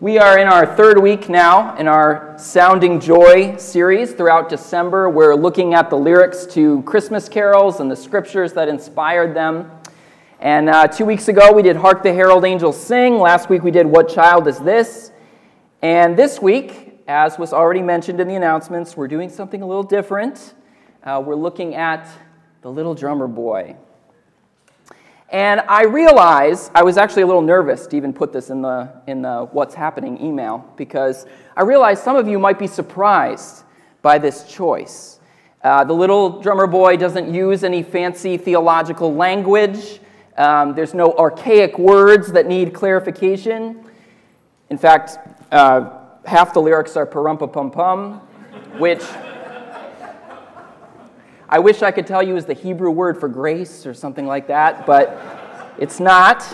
We 0.00 0.16
are 0.16 0.38
in 0.38 0.48
our 0.48 0.64
third 0.64 0.98
week 0.98 1.28
now 1.28 1.76
in 1.76 1.86
our 1.86 2.34
Sounding 2.38 3.00
Joy 3.00 3.58
series. 3.58 4.14
Throughout 4.14 4.48
December, 4.48 5.10
we're 5.10 5.34
looking 5.34 5.74
at 5.74 5.90
the 5.90 5.96
lyrics 5.96 6.46
to 6.54 6.80
Christmas 6.84 7.28
carols 7.28 7.80
and 7.80 7.90
the 7.90 7.96
scriptures 7.96 8.54
that 8.54 8.66
inspired 8.66 9.36
them. 9.36 9.70
And 10.40 10.70
uh, 10.70 10.88
two 10.88 11.04
weeks 11.04 11.28
ago, 11.28 11.52
we 11.52 11.60
did 11.60 11.76
Hark 11.76 12.02
the 12.02 12.14
Herald 12.14 12.46
Angels 12.46 12.82
Sing. 12.82 13.18
Last 13.18 13.50
week, 13.50 13.62
we 13.62 13.70
did 13.70 13.84
What 13.84 14.08
Child 14.08 14.48
Is 14.48 14.58
This? 14.60 15.12
And 15.82 16.16
this 16.16 16.40
week, 16.40 17.02
as 17.06 17.38
was 17.38 17.52
already 17.52 17.82
mentioned 17.82 18.20
in 18.20 18.26
the 18.26 18.36
announcements, 18.36 18.96
we're 18.96 19.06
doing 19.06 19.28
something 19.28 19.60
a 19.60 19.66
little 19.66 19.82
different. 19.82 20.54
Uh, 21.04 21.22
we're 21.22 21.34
looking 21.34 21.74
at 21.74 22.08
the 22.62 22.70
little 22.70 22.94
drummer 22.94 23.28
boy. 23.28 23.76
And 25.30 25.60
I 25.68 25.84
realized 25.84 26.72
I 26.74 26.82
was 26.82 26.96
actually 26.96 27.22
a 27.22 27.26
little 27.26 27.42
nervous 27.42 27.86
to 27.86 27.96
even 27.96 28.12
put 28.12 28.32
this 28.32 28.50
in 28.50 28.62
the, 28.62 28.92
in 29.06 29.22
the 29.22 29.48
What's 29.52 29.74
Happening 29.74 30.20
email 30.20 30.68
because 30.76 31.26
I 31.56 31.62
realized 31.62 32.02
some 32.02 32.16
of 32.16 32.26
you 32.26 32.38
might 32.38 32.58
be 32.58 32.66
surprised 32.66 33.62
by 34.02 34.18
this 34.18 34.44
choice. 34.44 35.20
Uh, 35.62 35.84
the 35.84 35.92
little 35.92 36.40
drummer 36.40 36.66
boy 36.66 36.96
doesn't 36.96 37.32
use 37.32 37.62
any 37.62 37.82
fancy 37.82 38.36
theological 38.36 39.14
language, 39.14 40.00
um, 40.36 40.74
there's 40.74 40.94
no 40.94 41.12
archaic 41.18 41.78
words 41.78 42.32
that 42.32 42.46
need 42.46 42.72
clarification. 42.72 43.84
In 44.70 44.78
fact, 44.78 45.18
uh, 45.52 45.90
half 46.24 46.54
the 46.54 46.62
lyrics 46.62 46.96
are 46.96 47.06
parumpa 47.06 47.52
pum 47.52 47.70
pum, 47.70 48.20
which 48.78 49.02
I 51.52 51.58
wish 51.58 51.82
I 51.82 51.90
could 51.90 52.06
tell 52.06 52.22
you 52.22 52.36
is 52.36 52.44
the 52.44 52.54
Hebrew 52.54 52.92
word 52.92 53.18
for 53.18 53.28
grace 53.28 53.84
or 53.84 53.92
something 53.92 54.24
like 54.24 54.46
that, 54.46 54.86
but 54.86 55.20
it's 55.78 55.98
not. 55.98 56.46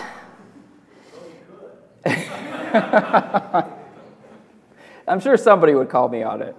I'm 5.07 5.19
sure 5.19 5.37
somebody 5.37 5.75
would 5.75 5.87
call 5.87 6.09
me 6.09 6.23
on 6.23 6.41
it. 6.41 6.55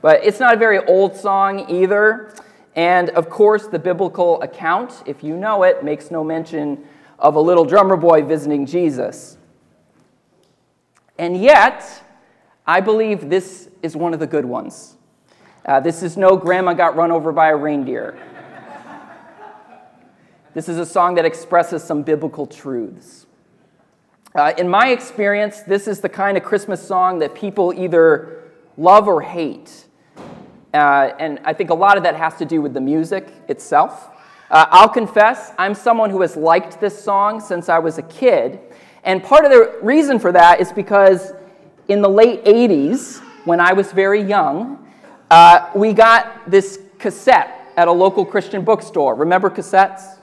But 0.00 0.24
it's 0.24 0.40
not 0.40 0.54
a 0.54 0.56
very 0.56 0.78
old 0.86 1.14
song 1.14 1.68
either. 1.68 2.34
And 2.74 3.10
of 3.10 3.28
course, 3.28 3.66
the 3.66 3.78
biblical 3.78 4.40
account, 4.40 5.02
if 5.04 5.22
you 5.22 5.36
know 5.36 5.62
it, 5.62 5.84
makes 5.84 6.10
no 6.10 6.24
mention 6.24 6.82
of 7.18 7.34
a 7.34 7.40
little 7.40 7.66
drummer 7.66 7.98
boy 7.98 8.22
visiting 8.22 8.64
Jesus. 8.64 9.36
And 11.18 11.36
yet, 11.36 12.02
I 12.66 12.80
believe 12.80 13.28
this 13.28 13.68
is 13.82 13.94
one 13.94 14.14
of 14.14 14.18
the 14.18 14.26
good 14.26 14.46
ones. 14.46 14.96
Uh, 15.64 15.78
this 15.78 16.02
is 16.02 16.16
no 16.16 16.36
grandma 16.36 16.72
got 16.72 16.96
run 16.96 17.12
over 17.12 17.30
by 17.30 17.50
a 17.50 17.56
reindeer. 17.56 18.18
this 20.54 20.68
is 20.68 20.76
a 20.76 20.84
song 20.84 21.14
that 21.14 21.24
expresses 21.24 21.84
some 21.84 22.02
biblical 22.02 22.46
truths. 22.46 23.26
Uh, 24.34 24.52
in 24.58 24.68
my 24.68 24.88
experience, 24.88 25.60
this 25.60 25.86
is 25.86 26.00
the 26.00 26.08
kind 26.08 26.36
of 26.36 26.42
Christmas 26.42 26.84
song 26.84 27.20
that 27.20 27.34
people 27.34 27.72
either 27.72 28.42
love 28.76 29.06
or 29.06 29.20
hate. 29.20 29.86
Uh, 30.74 31.12
and 31.20 31.38
I 31.44 31.52
think 31.52 31.70
a 31.70 31.74
lot 31.74 31.96
of 31.96 32.02
that 32.02 32.16
has 32.16 32.36
to 32.38 32.44
do 32.44 32.60
with 32.60 32.74
the 32.74 32.80
music 32.80 33.28
itself. 33.48 34.08
Uh, 34.50 34.66
I'll 34.70 34.88
confess, 34.88 35.52
I'm 35.58 35.76
someone 35.76 36.10
who 36.10 36.22
has 36.22 36.36
liked 36.36 36.80
this 36.80 37.02
song 37.02 37.40
since 37.40 37.68
I 37.68 37.78
was 37.78 37.98
a 37.98 38.02
kid. 38.02 38.58
And 39.04 39.22
part 39.22 39.44
of 39.44 39.52
the 39.52 39.78
reason 39.80 40.18
for 40.18 40.32
that 40.32 40.60
is 40.60 40.72
because 40.72 41.34
in 41.86 42.02
the 42.02 42.08
late 42.08 42.44
80s, 42.44 43.20
when 43.44 43.60
I 43.60 43.74
was 43.74 43.92
very 43.92 44.22
young, 44.22 44.82
uh, 45.32 45.70
we 45.74 45.94
got 45.94 46.50
this 46.50 46.78
cassette 46.98 47.72
at 47.78 47.88
a 47.88 47.92
local 47.92 48.22
Christian 48.22 48.62
bookstore. 48.62 49.14
Remember 49.14 49.48
cassettes? 49.48 50.18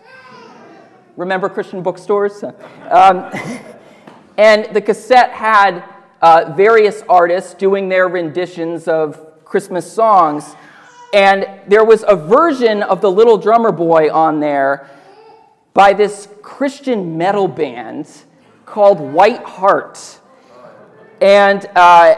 Remember 1.18 1.50
Christian 1.50 1.82
bookstores? 1.82 2.44
Um, 2.92 3.32
and 4.38 4.74
the 4.74 4.82
cassette 4.82 5.32
had 5.32 5.84
uh, 6.22 6.54
various 6.56 7.04
artists 7.10 7.56
doing 7.56 7.90
their 7.90 8.08
renditions 8.08 8.88
of 8.88 9.44
Christmas 9.46 9.92
songs. 9.92 10.56
And 11.14 11.48
there 11.68 11.84
was 11.84 12.04
a 12.08 12.16
version 12.16 12.84
of 12.84 13.02
The 13.02 13.12
Little 13.12 13.38
Drummer 13.38 13.72
Boy 13.72 14.12
on 14.12 14.40
there 14.40 14.90
by 15.74 15.94
this 15.94 16.28
Christian 16.44 17.18
metal 17.18 17.48
band 17.48 18.12
called 18.66 19.00
White 19.00 19.44
Heart. 19.44 20.20
And 21.22 21.66
uh, 21.76 22.16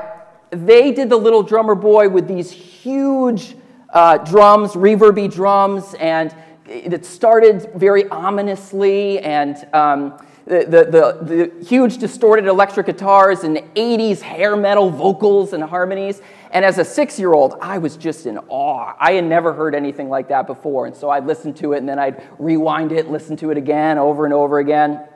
they 0.51 0.91
did 0.91 1.09
The 1.09 1.18
Little 1.18 1.44
Drummer 1.44 1.75
Boy 1.75 2.09
with 2.09 2.28
these 2.28 2.71
huge 2.81 3.56
uh, 3.94 4.18
drums, 4.18 4.72
reverby 4.72 5.31
drums, 5.31 5.94
and 5.96 6.34
it 6.66 7.06
started 7.06 7.69
very 7.75 8.08
ominously, 8.08 9.19
and 9.19 9.68
um, 9.74 10.18
the, 10.46 10.66
the, 10.66 11.52
the, 11.59 11.66
huge 11.66 11.97
distorted 11.97 12.46
electric 12.47 12.88
guitars 12.88 13.44
and 13.44 13.58
80s 13.58 14.22
hair 14.22 14.56
metal 14.56 14.90
vocals 14.90 15.53
and 15.53 15.64
harmonies. 15.64 16.22
And 16.52 16.66
as 16.66 16.78
a 16.78 16.86
six 16.86 17.19
year 17.19 17.34
old, 17.34 17.56
I 17.62 17.78
was 17.78 17.96
just 17.96 18.25
in 18.25 18.38
awe. 18.50 18.96
I 19.00 19.13
had 19.13 19.25
never 19.25 19.53
heard 19.53 19.75
anything 19.75 20.09
like 20.09 20.28
that 20.30 20.48
before. 20.48 20.88
And 20.88 20.96
so 20.96 21.09
I'd 21.09 21.25
listen 21.25 21.53
to 21.56 21.74
it 21.74 21.78
and 21.78 21.88
then 21.88 22.00
I'd 22.00 22.24
rewind 22.40 22.92
it, 22.92 23.09
listen 23.09 23.38
to 23.38 23.52
it 23.52 23.58
again 23.58 23.98
over 23.98 24.25
and 24.25 24.34
over 24.34 24.59
again. 24.59 25.08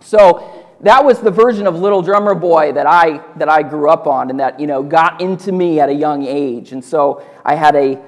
So 0.00 0.67
that 0.80 1.04
was 1.04 1.20
the 1.20 1.30
version 1.30 1.66
of 1.66 1.76
Little 1.76 2.02
Drummer 2.02 2.34
Boy 2.34 2.72
that 2.72 2.86
I, 2.86 3.20
that 3.36 3.48
I 3.48 3.62
grew 3.62 3.90
up 3.90 4.06
on 4.06 4.30
and 4.30 4.38
that, 4.38 4.60
you 4.60 4.66
know, 4.66 4.82
got 4.82 5.20
into 5.20 5.50
me 5.50 5.80
at 5.80 5.88
a 5.88 5.94
young 5.94 6.24
age. 6.24 6.72
And 6.72 6.84
so 6.84 7.24
I 7.44 7.56
had 7.56 7.74
a, 7.74 8.00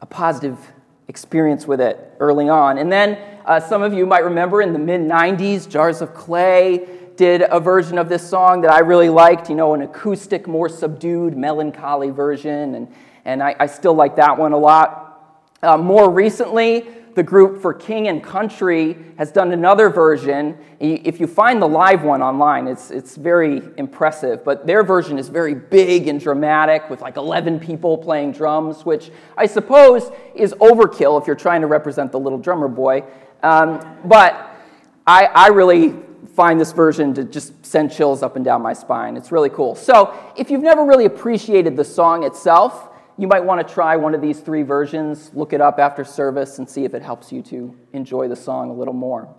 a 0.00 0.06
positive 0.06 0.58
experience 1.06 1.66
with 1.66 1.80
it 1.80 2.12
early 2.18 2.48
on. 2.48 2.78
And 2.78 2.90
then 2.90 3.18
uh, 3.44 3.60
some 3.60 3.82
of 3.82 3.94
you 3.94 4.04
might 4.04 4.24
remember 4.24 4.62
in 4.62 4.72
the 4.72 4.78
mid 4.78 5.00
90s, 5.00 5.68
Jars 5.68 6.02
of 6.02 6.12
Clay 6.12 6.88
did 7.16 7.42
a 7.50 7.60
version 7.60 7.98
of 7.98 8.08
this 8.08 8.28
song 8.28 8.62
that 8.62 8.72
I 8.72 8.80
really 8.80 9.08
liked, 9.08 9.48
you 9.48 9.54
know, 9.54 9.74
an 9.74 9.82
acoustic, 9.82 10.46
more 10.46 10.68
subdued, 10.68 11.36
melancholy 11.36 12.10
version. 12.10 12.74
And, 12.74 12.94
and 13.24 13.42
I, 13.42 13.54
I 13.60 13.66
still 13.66 13.94
like 13.94 14.16
that 14.16 14.38
one 14.38 14.52
a 14.52 14.58
lot. 14.58 15.04
Uh, 15.62 15.76
more 15.76 16.10
recently, 16.10 16.86
the 17.18 17.22
group 17.24 17.60
for 17.60 17.74
King 17.74 18.06
and 18.06 18.22
Country 18.22 18.96
has 19.18 19.32
done 19.32 19.50
another 19.50 19.90
version. 19.90 20.56
If 20.78 21.18
you 21.18 21.26
find 21.26 21.60
the 21.60 21.66
live 21.66 22.04
one 22.04 22.22
online, 22.22 22.68
it's, 22.68 22.92
it's 22.92 23.16
very 23.16 23.60
impressive, 23.76 24.44
but 24.44 24.68
their 24.68 24.84
version 24.84 25.18
is 25.18 25.28
very 25.28 25.52
big 25.52 26.06
and 26.06 26.20
dramatic 26.20 26.88
with 26.88 27.00
like 27.00 27.16
11 27.16 27.58
people 27.58 27.98
playing 27.98 28.30
drums, 28.30 28.86
which 28.86 29.10
I 29.36 29.46
suppose 29.46 30.12
is 30.36 30.54
overkill 30.60 31.20
if 31.20 31.26
you're 31.26 31.34
trying 31.34 31.60
to 31.62 31.66
represent 31.66 32.12
the 32.12 32.20
little 32.20 32.38
drummer 32.38 32.68
boy. 32.68 33.02
Um, 33.42 33.98
but 34.04 34.54
I, 35.04 35.24
I 35.24 35.48
really 35.48 35.96
find 36.36 36.60
this 36.60 36.70
version 36.70 37.14
to 37.14 37.24
just 37.24 37.66
send 37.66 37.90
chills 37.90 38.22
up 38.22 38.36
and 38.36 38.44
down 38.44 38.62
my 38.62 38.74
spine. 38.74 39.16
It's 39.16 39.32
really 39.32 39.50
cool. 39.50 39.74
So 39.74 40.16
if 40.36 40.52
you've 40.52 40.62
never 40.62 40.84
really 40.84 41.06
appreciated 41.06 41.76
the 41.76 41.84
song 41.84 42.22
itself, 42.22 42.90
you 43.18 43.26
might 43.26 43.44
want 43.44 43.66
to 43.66 43.74
try 43.74 43.96
one 43.96 44.14
of 44.14 44.20
these 44.20 44.38
three 44.40 44.62
versions, 44.62 45.32
look 45.34 45.52
it 45.52 45.60
up 45.60 45.80
after 45.80 46.04
service, 46.04 46.58
and 46.58 46.70
see 46.70 46.84
if 46.84 46.94
it 46.94 47.02
helps 47.02 47.32
you 47.32 47.42
to 47.42 47.76
enjoy 47.92 48.28
the 48.28 48.36
song 48.36 48.70
a 48.70 48.72
little 48.72 48.94
more. 48.94 49.34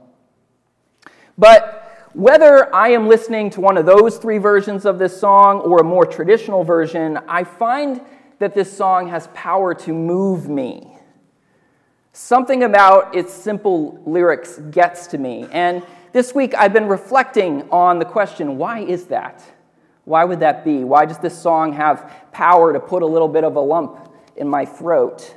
But 1.37 2.09
whether 2.13 2.73
I 2.75 2.89
am 2.89 3.07
listening 3.07 3.49
to 3.51 3.61
one 3.61 3.77
of 3.77 3.85
those 3.85 4.17
three 4.17 4.37
versions 4.37 4.85
of 4.85 4.99
this 4.99 5.17
song 5.17 5.61
or 5.61 5.79
a 5.79 5.83
more 5.83 6.05
traditional 6.05 6.65
version, 6.65 7.17
I 7.29 7.45
find 7.45 8.01
that 8.39 8.53
this 8.53 8.75
song 8.75 9.07
has 9.09 9.27
power 9.33 9.73
to 9.75 9.93
move 9.93 10.49
me. 10.49 10.97
Something 12.11 12.63
about 12.63 13.15
its 13.15 13.33
simple 13.33 14.01
lyrics 14.05 14.59
gets 14.71 15.07
to 15.07 15.17
me. 15.17 15.47
And 15.51 15.83
this 16.11 16.35
week 16.35 16.53
I've 16.55 16.73
been 16.73 16.87
reflecting 16.87 17.69
on 17.69 17.99
the 17.99 18.05
question 18.05 18.57
why 18.57 18.79
is 18.79 19.05
that? 19.05 19.41
Why 20.09 20.25
would 20.25 20.39
that 20.39 20.65
be? 20.65 20.83
Why 20.83 21.05
does 21.05 21.19
this 21.19 21.39
song 21.39 21.73
have 21.73 22.11
power 22.31 22.73
to 22.73 22.79
put 22.79 23.03
a 23.03 23.05
little 23.05 23.27
bit 23.27 23.43
of 23.43 23.55
a 23.55 23.59
lump 23.59 24.11
in 24.35 24.47
my 24.47 24.65
throat? 24.65 25.35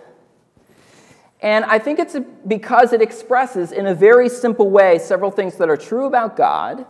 And 1.43 1.67
I 1.67 1.79
think 1.79 1.99
it's 1.99 2.17
because 2.49 2.95
it 2.95 3.03
expresses 3.03 3.73
in 3.73 3.87
a 3.87 3.95
very 3.95 4.31
simple 4.31 4.71
way 4.71 4.99
several 4.99 5.31
things 5.31 5.57
that 5.57 5.69
are 5.69 5.77
true 5.77 6.07
about 6.07 6.39
God 6.39 6.87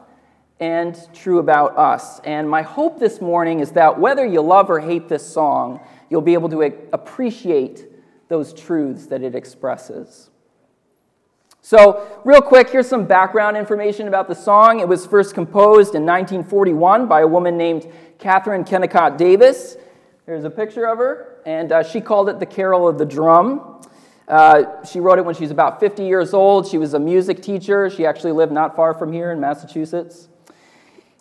and 0.60 0.96
true 1.12 1.40
about 1.40 1.76
us. 1.76 2.20
And 2.20 2.48
my 2.48 2.62
hope 2.62 3.00
this 3.00 3.20
morning 3.20 3.58
is 3.58 3.72
that 3.72 3.98
whether 3.98 4.24
you 4.24 4.42
love 4.42 4.70
or 4.70 4.78
hate 4.78 5.08
this 5.08 5.26
song, 5.26 5.80
you'll 6.08 6.20
be 6.20 6.34
able 6.34 6.50
to 6.50 6.62
appreciate 6.92 7.84
those 8.28 8.54
truths 8.54 9.06
that 9.06 9.24
it 9.24 9.34
expresses. 9.34 10.30
So, 11.72 12.20
real 12.22 12.42
quick, 12.42 12.68
here's 12.68 12.86
some 12.86 13.06
background 13.06 13.56
information 13.56 14.06
about 14.06 14.28
the 14.28 14.34
song. 14.34 14.80
It 14.80 14.88
was 14.88 15.06
first 15.06 15.32
composed 15.34 15.94
in 15.94 16.04
1941 16.04 17.06
by 17.06 17.22
a 17.22 17.26
woman 17.26 17.56
named 17.56 17.90
Katherine 18.18 18.62
Kennicott 18.62 19.16
Davis. 19.16 19.78
There's 20.26 20.44
a 20.44 20.50
picture 20.50 20.84
of 20.86 20.98
her, 20.98 21.38
and 21.46 21.72
uh, 21.72 21.82
she 21.82 22.02
called 22.02 22.28
it 22.28 22.38
the 22.38 22.44
Carol 22.44 22.86
of 22.86 22.98
the 22.98 23.06
Drum. 23.06 23.80
Uh, 24.28 24.84
she 24.84 25.00
wrote 25.00 25.18
it 25.18 25.24
when 25.24 25.34
she 25.34 25.44
was 25.44 25.50
about 25.50 25.80
50 25.80 26.04
years 26.04 26.34
old. 26.34 26.68
She 26.68 26.76
was 26.76 26.92
a 26.92 26.98
music 26.98 27.40
teacher. 27.40 27.88
She 27.88 28.04
actually 28.04 28.32
lived 28.32 28.52
not 28.52 28.76
far 28.76 28.92
from 28.92 29.10
here 29.10 29.32
in 29.32 29.40
Massachusetts. 29.40 30.28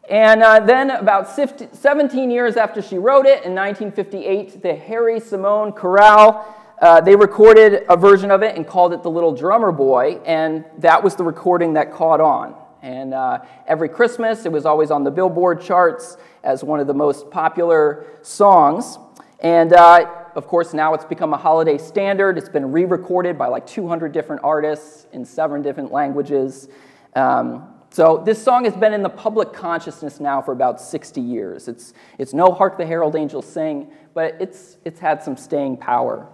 And 0.09 0.43
uh, 0.43 0.59
then, 0.59 0.91
about 0.91 1.29
17 1.29 2.29
years 2.29 2.57
after 2.57 2.81
she 2.81 2.97
wrote 2.97 3.25
it, 3.25 3.45
in 3.45 3.55
1958, 3.55 4.61
the 4.61 4.75
Harry 4.75 5.21
Simeone 5.21 5.73
Chorale 5.73 6.45
uh, 6.81 6.99
they 6.99 7.15
recorded 7.15 7.83
a 7.89 7.95
version 7.95 8.31
of 8.31 8.41
it 8.41 8.55
and 8.55 8.65
called 8.65 8.91
it 8.91 9.03
The 9.03 9.11
Little 9.11 9.33
Drummer 9.33 9.71
Boy, 9.71 10.19
and 10.25 10.65
that 10.79 11.03
was 11.03 11.15
the 11.15 11.23
recording 11.23 11.73
that 11.73 11.93
caught 11.93 12.19
on. 12.19 12.55
And 12.81 13.13
uh, 13.13 13.39
every 13.67 13.87
Christmas, 13.87 14.45
it 14.45 14.51
was 14.51 14.65
always 14.65 14.89
on 14.89 15.03
the 15.03 15.11
Billboard 15.11 15.61
charts 15.61 16.17
as 16.43 16.63
one 16.63 16.79
of 16.79 16.87
the 16.87 16.93
most 16.95 17.29
popular 17.29 18.07
songs. 18.23 18.97
And 19.41 19.73
uh, 19.73 20.09
of 20.35 20.47
course, 20.47 20.73
now 20.73 20.95
it's 20.95 21.05
become 21.05 21.33
a 21.33 21.37
holiday 21.37 21.77
standard. 21.77 22.39
It's 22.39 22.49
been 22.49 22.71
re 22.71 22.85
recorded 22.85 23.37
by 23.37 23.47
like 23.47 23.67
200 23.67 24.11
different 24.11 24.43
artists 24.43 25.05
in 25.13 25.23
seven 25.23 25.61
different 25.61 25.91
languages. 25.91 26.67
Um, 27.15 27.75
so 27.91 28.23
this 28.25 28.41
song 28.41 28.63
has 28.63 28.75
been 28.75 28.93
in 28.93 29.03
the 29.03 29.09
public 29.09 29.53
consciousness 29.53 30.19
now 30.19 30.41
for 30.41 30.53
about 30.53 30.81
60 30.81 31.21
years. 31.21 31.67
It's, 31.67 31.93
it's 32.17 32.33
no 32.33 32.51
Hark 32.51 32.77
the 32.79 32.85
Herald 32.87 33.15
Angels 33.15 33.45
Sing, 33.45 33.91
but 34.15 34.37
it's, 34.39 34.77
it's 34.83 34.99
had 34.99 35.21
some 35.21 35.37
staying 35.37 35.77
power. 35.77 36.27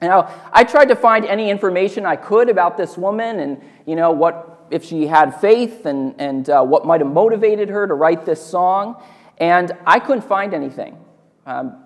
Now, 0.00 0.50
I 0.52 0.64
tried 0.64 0.86
to 0.86 0.96
find 0.96 1.26
any 1.26 1.50
information 1.50 2.06
I 2.06 2.16
could 2.16 2.48
about 2.48 2.76
this 2.76 2.96
woman 2.96 3.40
and, 3.40 3.62
you 3.86 3.96
know, 3.96 4.10
what, 4.10 4.66
if 4.70 4.84
she 4.84 5.06
had 5.06 5.38
faith 5.40 5.84
and, 5.84 6.14
and 6.18 6.48
uh, 6.48 6.62
what 6.62 6.86
might 6.86 7.00
have 7.00 7.10
motivated 7.12 7.68
her 7.68 7.86
to 7.86 7.94
write 7.94 8.24
this 8.24 8.44
song, 8.44 9.02
and 9.38 9.72
I 9.86 9.98
couldn't 9.98 10.22
find 10.22 10.54
anything. 10.54 10.96
Um, 11.44 11.84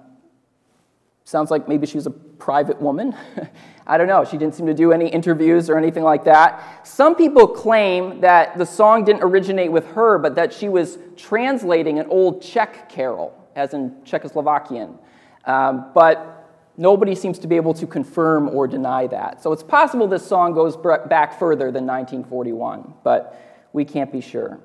sounds 1.25 1.51
like 1.51 1.69
maybe 1.69 1.87
she 1.87 1.97
was 1.97 2.07
a 2.07 2.11
private 2.11 2.81
woman. 2.81 3.17
I 3.87 3.99
don't 3.99 4.07
know. 4.07 4.25
She 4.25 4.39
didn't 4.39 4.55
seem 4.55 4.67
to 4.67 4.75
do 4.75 4.93
any 4.93 5.09
interviews 5.09 5.69
or 5.69 5.77
anything 5.77 6.05
like 6.05 6.25
that. 6.25 6.87
Some 6.87 7.15
people 7.15 7.47
claim 7.47 8.21
that 8.21 8.57
the 8.57 8.65
song 8.65 9.05
didn't 9.05 9.23
originate 9.23 9.73
with 9.73 9.87
her, 9.89 10.19
but 10.19 10.35
that 10.37 10.53
she 10.53 10.69
was 10.69 10.99
translating 11.17 11.99
an 11.99 12.07
old 12.07 12.43
Czech 12.43 12.89
carol, 12.89 13.35
as 13.57 13.75
in 13.75 13.91
Czechoslovakian. 14.05 14.99
Um, 15.47 15.91
but 15.95 16.44
nobody 16.77 17.15
seems 17.15 17.39
to 17.41 17.47
be 17.47 17.57
able 17.57 17.75
to 17.75 17.87
confirm 17.87 18.49
or 18.49 18.67
deny 18.67 19.07
that. 19.09 19.43
So 19.43 19.53
it's 19.53 19.63
possible 19.63 20.07
this 20.07 20.27
song 20.27 20.53
goes 20.53 20.77
back 20.77 21.39
further 21.39 21.71
than 21.71 21.87
1941, 21.87 22.95
but 23.03 23.69
we 23.73 23.85
can't 23.85 24.11
be 24.11 24.21
sure. 24.21 24.61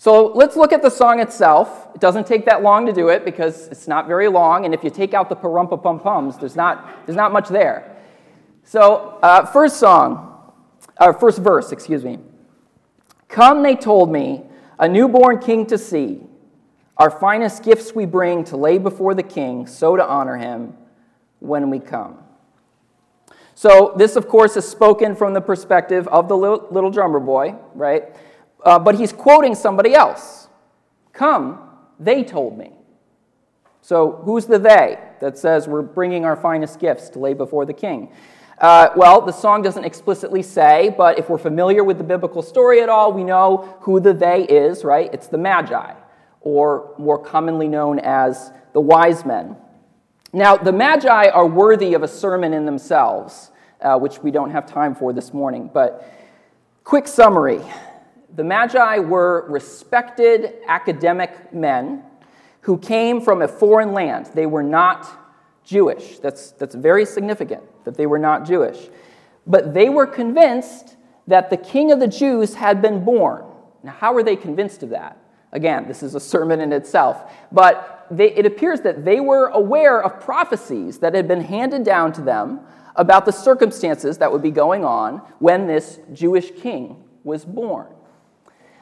So 0.00 0.26
let's 0.26 0.54
look 0.56 0.72
at 0.72 0.80
the 0.80 0.90
song 0.90 1.18
itself. 1.18 1.88
It 1.94 2.00
doesn't 2.00 2.26
take 2.26 2.46
that 2.46 2.62
long 2.62 2.86
to 2.86 2.92
do 2.92 3.08
it 3.08 3.24
because 3.24 3.66
it's 3.68 3.88
not 3.88 4.06
very 4.06 4.28
long, 4.28 4.64
and 4.64 4.72
if 4.72 4.84
you 4.84 4.90
take 4.90 5.12
out 5.12 5.28
the 5.28 5.36
parumpa 5.36 5.82
pum 5.82 5.98
pums, 5.98 6.38
there's 6.38 6.54
not, 6.54 7.04
there's 7.04 7.16
not 7.16 7.32
much 7.32 7.48
there. 7.48 7.96
So, 8.62 9.18
uh, 9.22 9.46
first 9.46 9.78
song, 9.78 10.52
or 11.00 11.14
first 11.14 11.38
verse, 11.38 11.72
excuse 11.72 12.04
me. 12.04 12.18
Come, 13.28 13.62
they 13.62 13.74
told 13.74 14.12
me, 14.12 14.44
a 14.78 14.88
newborn 14.88 15.40
king 15.40 15.66
to 15.66 15.78
see. 15.78 16.22
Our 16.98 17.10
finest 17.10 17.62
gifts 17.62 17.94
we 17.94 18.06
bring 18.06 18.44
to 18.44 18.56
lay 18.56 18.78
before 18.78 19.14
the 19.14 19.22
king, 19.22 19.66
so 19.66 19.96
to 19.96 20.04
honor 20.04 20.36
him 20.36 20.74
when 21.38 21.70
we 21.70 21.78
come. 21.78 22.18
So, 23.54 23.94
this, 23.96 24.16
of 24.16 24.28
course, 24.28 24.56
is 24.56 24.68
spoken 24.68 25.16
from 25.16 25.34
the 25.34 25.40
perspective 25.40 26.06
of 26.08 26.28
the 26.28 26.36
little, 26.36 26.90
drummer 26.90 27.20
boy, 27.20 27.56
right? 27.74 28.04
Uh, 28.64 28.78
but 28.78 28.94
he's 28.94 29.12
quoting 29.12 29.54
somebody 29.54 29.94
else. 29.94 30.48
Come, 31.12 31.68
they 31.98 32.22
told 32.22 32.56
me. 32.56 32.72
So 33.88 34.20
who's 34.24 34.46
the 34.46 34.58
they 34.58 34.98
that 35.20 35.38
says 35.38 35.66
we're 35.66 35.82
bringing 35.82 36.24
our 36.24 36.36
finest 36.36 36.78
gifts 36.78 37.08
to 37.10 37.18
lay 37.18 37.34
before 37.34 37.64
the 37.64 37.72
king? 37.72 38.12
Uh, 38.58 38.90
well, 38.96 39.20
the 39.20 39.32
song 39.32 39.62
doesn't 39.62 39.84
explicitly 39.84 40.42
say, 40.42 40.94
but 40.96 41.18
if 41.18 41.30
we're 41.30 41.38
familiar 41.38 41.82
with 41.82 41.96
the 41.96 42.04
biblical 42.04 42.42
story 42.42 42.82
at 42.82 42.88
all, 42.88 43.12
we 43.12 43.24
know 43.24 43.78
who 43.80 43.98
the 43.98 44.12
they 44.12 44.42
is, 44.42 44.84
right? 44.84 45.08
It's 45.14 45.28
the 45.28 45.38
Magi, 45.38 45.94
or 46.40 46.94
more 46.98 47.18
commonly 47.18 47.68
known 47.68 47.98
as 47.98 48.52
the 48.72 48.80
wise 48.80 49.24
men. 49.24 49.56
Now, 50.32 50.56
the 50.56 50.72
Magi 50.72 51.28
are 51.28 51.46
worthy 51.46 51.94
of 51.94 52.02
a 52.02 52.08
sermon 52.08 52.52
in 52.52 52.66
themselves, 52.66 53.50
uh, 53.80 53.98
which 53.98 54.22
we 54.22 54.30
don't 54.30 54.50
have 54.50 54.66
time 54.66 54.94
for 54.94 55.12
this 55.12 55.32
morning, 55.32 55.70
but 55.72 56.12
quick 56.84 57.06
summary 57.08 57.60
the 58.34 58.44
Magi 58.44 58.98
were 58.98 59.46
respected 59.48 60.54
academic 60.66 61.52
men 61.52 62.02
who 62.60 62.78
came 62.78 63.20
from 63.20 63.42
a 63.42 63.48
foreign 63.48 63.92
land. 63.92 64.26
They 64.34 64.46
were 64.46 64.62
not 64.62 65.08
Jewish. 65.64 66.18
That's, 66.18 66.52
that's 66.52 66.74
very 66.74 67.04
significant 67.04 67.62
that 67.84 67.96
they 67.96 68.06
were 68.06 68.18
not 68.18 68.46
Jewish. 68.46 68.90
But 69.46 69.74
they 69.74 69.88
were 69.88 70.06
convinced 70.06 70.96
that 71.26 71.50
the 71.50 71.56
king 71.56 71.90
of 71.90 72.00
the 72.00 72.06
Jews 72.06 72.54
had 72.54 72.82
been 72.82 73.04
born. 73.04 73.44
Now, 73.82 73.92
how 73.92 74.12
were 74.12 74.22
they 74.22 74.36
convinced 74.36 74.82
of 74.82 74.90
that? 74.90 75.16
Again, 75.52 75.88
this 75.88 76.02
is 76.02 76.14
a 76.14 76.20
sermon 76.20 76.60
in 76.60 76.72
itself. 76.72 77.32
But 77.50 78.06
they, 78.10 78.32
it 78.32 78.46
appears 78.46 78.80
that 78.82 79.04
they 79.04 79.20
were 79.20 79.46
aware 79.48 80.02
of 80.02 80.20
prophecies 80.20 80.98
that 80.98 81.14
had 81.14 81.26
been 81.28 81.42
handed 81.42 81.84
down 81.84 82.12
to 82.14 82.20
them 82.20 82.60
about 82.96 83.24
the 83.24 83.32
circumstances 83.32 84.18
that 84.18 84.30
would 84.30 84.42
be 84.42 84.50
going 84.50 84.84
on 84.84 85.18
when 85.38 85.66
this 85.66 86.00
Jewish 86.12 86.50
king 86.50 87.02
was 87.24 87.44
born. 87.44 87.86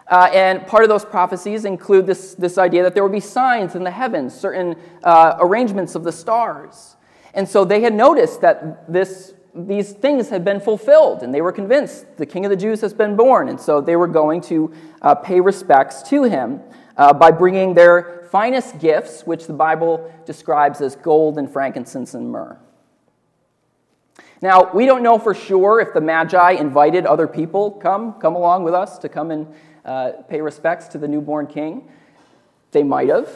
Uh, 0.09 0.31
and 0.33 0.67
part 0.67 0.85
of 0.85 0.89
those 0.89 1.05
prophecies 1.05 1.65
include 1.65 2.07
this, 2.07 2.35
this 2.35 2.59
idea 2.59 2.83
that 2.83 2.95
there 2.95 3.03
would 3.03 3.13
be 3.13 3.21
signs 3.21 3.75
in 3.75 3.83
the 3.83 3.91
heavens, 3.91 4.33
certain 4.33 4.77
uh, 5.03 5.37
arrangements 5.41 5.95
of 5.95 6.05
the 6.05 6.13
stars. 6.13 6.97
And 7.35 7.49
so 7.49 7.65
they 7.65 7.81
had 7.81 7.93
noticed 7.93 8.41
that 8.41 8.91
this, 8.91 9.35
these 9.57 9.93
things 9.93 10.29
had 10.29 10.45
been 10.45 10.61
fulfilled, 10.61 11.23
and 11.23 11.33
they 11.33 11.41
were 11.41 11.53
convinced 11.53 12.17
the 12.17 12.27
King 12.27 12.45
of 12.45 12.51
the 12.51 12.57
Jews 12.57 12.81
has 12.83 12.93
been 12.93 13.17
born. 13.17 13.49
And 13.49 13.61
so 13.61 13.81
they 13.81 13.97
were 13.97 14.07
going 14.07 14.41
to 14.43 14.73
uh, 15.03 15.15
pay 15.15 15.41
respects 15.41 16.03
to 16.11 16.25
him 16.25 16.61
uh, 16.97 17.13
by 17.13 17.31
bringing 17.31 17.75
their 17.75 18.29
finest 18.31 18.79
gifts, 18.79 19.23
which 19.23 19.47
the 19.47 19.53
Bible 19.53 20.13
describes 20.27 20.81
as 20.81 20.97
gold 20.97 21.39
and 21.39 21.51
frankincense 21.51 22.15
and 22.15 22.31
myrrh. 22.31 22.59
Now, 24.43 24.71
we 24.75 24.85
don't 24.85 25.03
know 25.03 25.19
for 25.19 25.35
sure 25.35 25.81
if 25.81 25.95
the 25.95 26.01
Magi 26.01 26.53
invited 26.53 27.07
other 27.07 27.27
people, 27.27 27.71
come, 27.71 28.21
come 28.21 28.35
along 28.35 28.65
with 28.65 28.75
us 28.75 28.99
to 28.99 29.09
come 29.09 29.31
and 29.31 29.55
uh, 29.85 30.13
pay 30.29 30.41
respects 30.41 30.89
to 30.89 30.99
the 30.99 31.09
newborn 31.09 31.47
king. 31.47 31.89
They 32.73 32.83
might 32.83 33.09
have. 33.09 33.31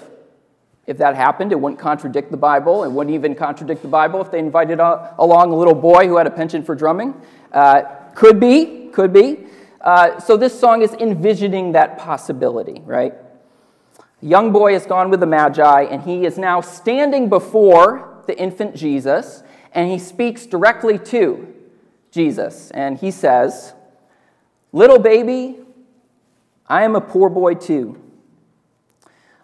If 0.87 0.99
that 0.99 1.15
happened, 1.15 1.53
it 1.53 1.61
wouldn't 1.61 1.81
contradict 1.81 2.31
the 2.31 2.37
Bible. 2.37 2.85
It 2.85 2.91
wouldn't 2.91 3.15
even 3.15 3.35
contradict 3.35 3.83
the 3.83 3.89
Bible 3.89 4.21
if 4.21 4.31
they 4.31 4.39
invited 4.39 4.81
a, 4.81 5.15
along 5.19 5.53
a 5.53 5.57
little 5.57 5.75
boy 5.75 6.09
who 6.09 6.17
had 6.17 6.27
a 6.27 6.31
penchant 6.31 6.67
for 6.67 6.75
drumming. 6.75 7.15
Uh, 7.53 7.83
could 8.15 8.41
be, 8.41 8.89
could 8.93 9.13
be. 9.13 9.47
Uh, 9.81 10.19
so 10.19 10.37
this 10.37 10.59
song 10.59 10.83
is 10.83 10.93
envisioning 10.95 11.73
that 11.73 11.99
possibility, 11.99 12.83
right? 12.85 13.15
The 14.21 14.27
young 14.27 14.53
boy 14.53 14.75
has 14.75 14.85
gone 14.85 15.11
with 15.11 15.21
the 15.21 15.27
Magi, 15.27 15.85
and 15.85 16.03
he 16.03 16.27
is 16.27 16.37
now 16.37 16.61
standing 16.61 17.29
before 17.29 18.23
the 18.27 18.39
infant 18.39 18.77
Jesus, 18.77 19.43
and 19.73 19.91
he 19.91 19.99
speaks 19.99 20.45
directly 20.45 20.99
to 20.99 21.55
Jesus. 22.11 22.71
And 22.73 22.99
he 22.99 23.11
says, 23.11 23.73
Little 24.73 24.99
baby, 24.99 25.59
I 26.67 26.85
am 26.85 26.95
a 26.95 27.01
poor 27.01 27.29
boy 27.29 27.55
too. 27.55 28.01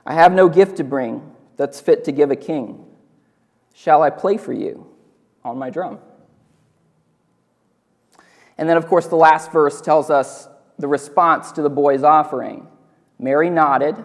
I 0.07 0.15
have 0.15 0.33
no 0.33 0.49
gift 0.49 0.77
to 0.77 0.85
bring 0.85 1.33
that's 1.57 1.81
fit 1.81 2.05
to 2.05 2.13
give 2.13 2.31
a 2.31 2.37
king. 2.37 2.87
Shall 3.75 4.03
I 4.03 4.11
play 4.11 4.37
for 4.37 4.53
you 4.53 4.87
on 5.45 5.59
my 5.59 5.69
drum? 5.69 5.99
And 8.57 8.69
then, 8.69 8.77
of 8.77 8.87
course, 8.87 9.07
the 9.07 9.17
last 9.17 9.53
verse 9.53 9.81
tells 9.81 10.09
us 10.09 10.49
the 10.79 10.89
response 10.89 11.53
to 11.53 11.63
the 11.63 11.69
boy's 11.69 12.03
offering. 12.03 12.69
Mary 13.19 13.51
nodded. 13.51 13.97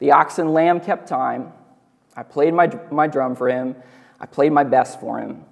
The 0.00 0.12
ox 0.12 0.38
and 0.38 0.52
lamb 0.52 0.80
kept 0.80 1.08
time. 1.08 1.52
I 2.16 2.22
played 2.22 2.52
my, 2.52 2.70
my 2.90 3.06
drum 3.06 3.36
for 3.36 3.48
him. 3.48 3.76
I 4.18 4.26
played 4.26 4.52
my 4.52 4.64
best 4.64 5.00
for 5.00 5.18
him. 5.18 5.44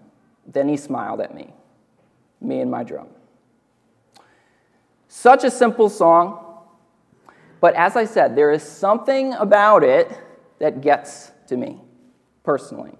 Then 0.46 0.68
he 0.68 0.76
smiled 0.76 1.20
at 1.20 1.34
me, 1.34 1.52
me 2.40 2.60
and 2.60 2.70
my 2.70 2.82
drum. 2.82 3.08
Such 5.08 5.44
a 5.44 5.50
simple 5.50 5.88
song, 5.88 6.47
but 7.60 7.74
as 7.74 7.96
I 7.96 8.04
said, 8.04 8.36
there 8.36 8.50
is 8.50 8.62
something 8.62 9.34
about 9.34 9.82
it 9.82 10.10
that 10.58 10.80
gets 10.80 11.32
to 11.48 11.56
me 11.56 11.80
personally. 12.44 12.92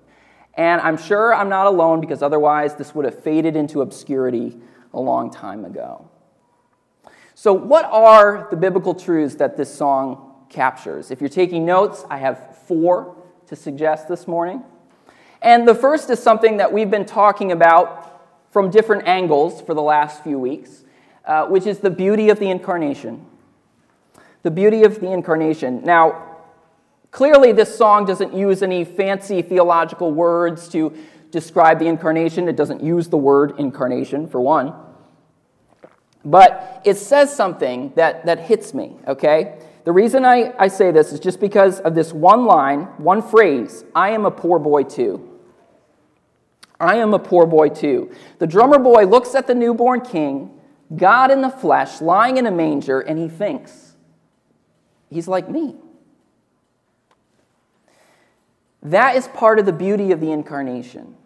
And 0.55 0.81
I'm 0.81 0.97
sure 0.97 1.35
I'm 1.35 1.49
not 1.49 1.67
alone 1.67 2.01
because 2.01 2.23
otherwise 2.23 2.75
this 2.75 2.95
would 2.95 3.05
have 3.05 3.23
faded 3.23 3.57
into 3.57 3.81
obscurity 3.81 4.57
a 4.93 5.01
long 5.01 5.31
time 5.31 5.65
ago. 5.65 6.11
So, 7.35 7.53
what 7.53 7.85
are 7.85 8.49
the 8.51 8.57
biblical 8.57 8.95
truths 8.95 9.37
that 9.37 9.57
this 9.57 9.73
song 9.73 10.47
captures? 10.49 11.13
If 11.13 11.21
you're 11.21 11.29
taking 11.29 11.65
notes, 11.65 12.05
I 12.11 12.17
have 12.19 12.57
four 12.67 13.17
to 13.47 13.55
suggest 13.55 14.09
this 14.09 14.27
morning. 14.27 14.65
And 15.41 15.69
the 15.69 15.75
first 15.75 16.11
is 16.11 16.21
something 16.21 16.57
that 16.57 16.73
we've 16.73 16.91
been 16.91 17.07
talking 17.07 17.53
about 17.53 18.23
from 18.51 18.71
different 18.71 19.07
angles 19.07 19.63
for 19.63 19.75
the 19.75 19.83
last 19.83 20.25
few 20.25 20.39
weeks 20.39 20.83
uh, 21.29 21.45
which 21.45 21.67
is 21.67 21.79
the 21.79 21.91
beauty 21.91 22.31
of 22.31 22.39
the 22.41 22.51
incarnation. 22.51 23.25
The 24.43 24.51
beauty 24.51 24.85
of 24.85 25.01
the 25.01 25.11
incarnation. 25.13 25.83
Now, 25.85 26.37
clearly, 27.11 27.53
this 27.53 27.77
song 27.77 28.05
doesn't 28.05 28.35
use 28.35 28.63
any 28.63 28.85
fancy 28.85 29.43
theological 29.43 30.13
words 30.13 30.69
to 30.69 30.97
describe 31.31 31.79
the 31.79 31.87
incarnation. 31.87 32.49
It 32.49 32.57
doesn't 32.57 32.83
use 32.83 33.09
the 33.09 33.17
word 33.17 33.55
incarnation, 33.59 34.29
for 34.29 34.41
one. 34.41 34.75
But 36.25 36.83
it 36.85 36.97
says 36.97 37.35
something 37.35 37.93
that, 37.97 38.27
that 38.27 38.41
hits 38.41 38.75
me, 38.75 38.97
okay? 39.07 39.59
The 39.85 39.93
reason 39.93 40.25
I, 40.25 40.53
I 40.59 40.69
say 40.69 40.91
this 40.91 41.13
is 41.13 41.21
just 41.21 41.41
because 41.41 41.81
of 41.81 41.95
this 41.95 42.13
one 42.13 42.45
line, 42.45 42.83
one 42.99 43.23
phrase 43.23 43.85
I 43.95 44.11
am 44.11 44.27
a 44.27 44.31
poor 44.31 44.59
boy 44.59 44.83
too. 44.83 45.25
I 46.81 46.97
am 46.97 47.15
a 47.15 47.19
poor 47.19 47.47
boy 47.47 47.71
too. 47.71 48.13
The 48.39 48.47
drummer 48.47 48.79
boy 48.79 49.07
looks 49.07 49.35
at 49.35 49.47
the 49.47 49.55
newborn 49.55 50.03
king 50.03 50.51
God 50.97 51.31
in 51.31 51.43
the 51.43 51.51
flesh, 51.51 52.01
lying 52.01 52.39
in 52.39 52.47
a 52.47 52.51
manger, 52.51 53.01
and 53.01 53.19
he 53.19 53.29
thinks, 53.29 53.88
He's 55.11 55.29
like 55.29 55.49
me. 55.49 55.77
That 58.83 59.17
is 59.17 59.29
part 59.29 59.59
of 59.59 59.67
the 59.67 59.73
beauty 59.73 60.13
of 60.13 60.21
the 60.21 60.31
incarnation. 60.31 61.17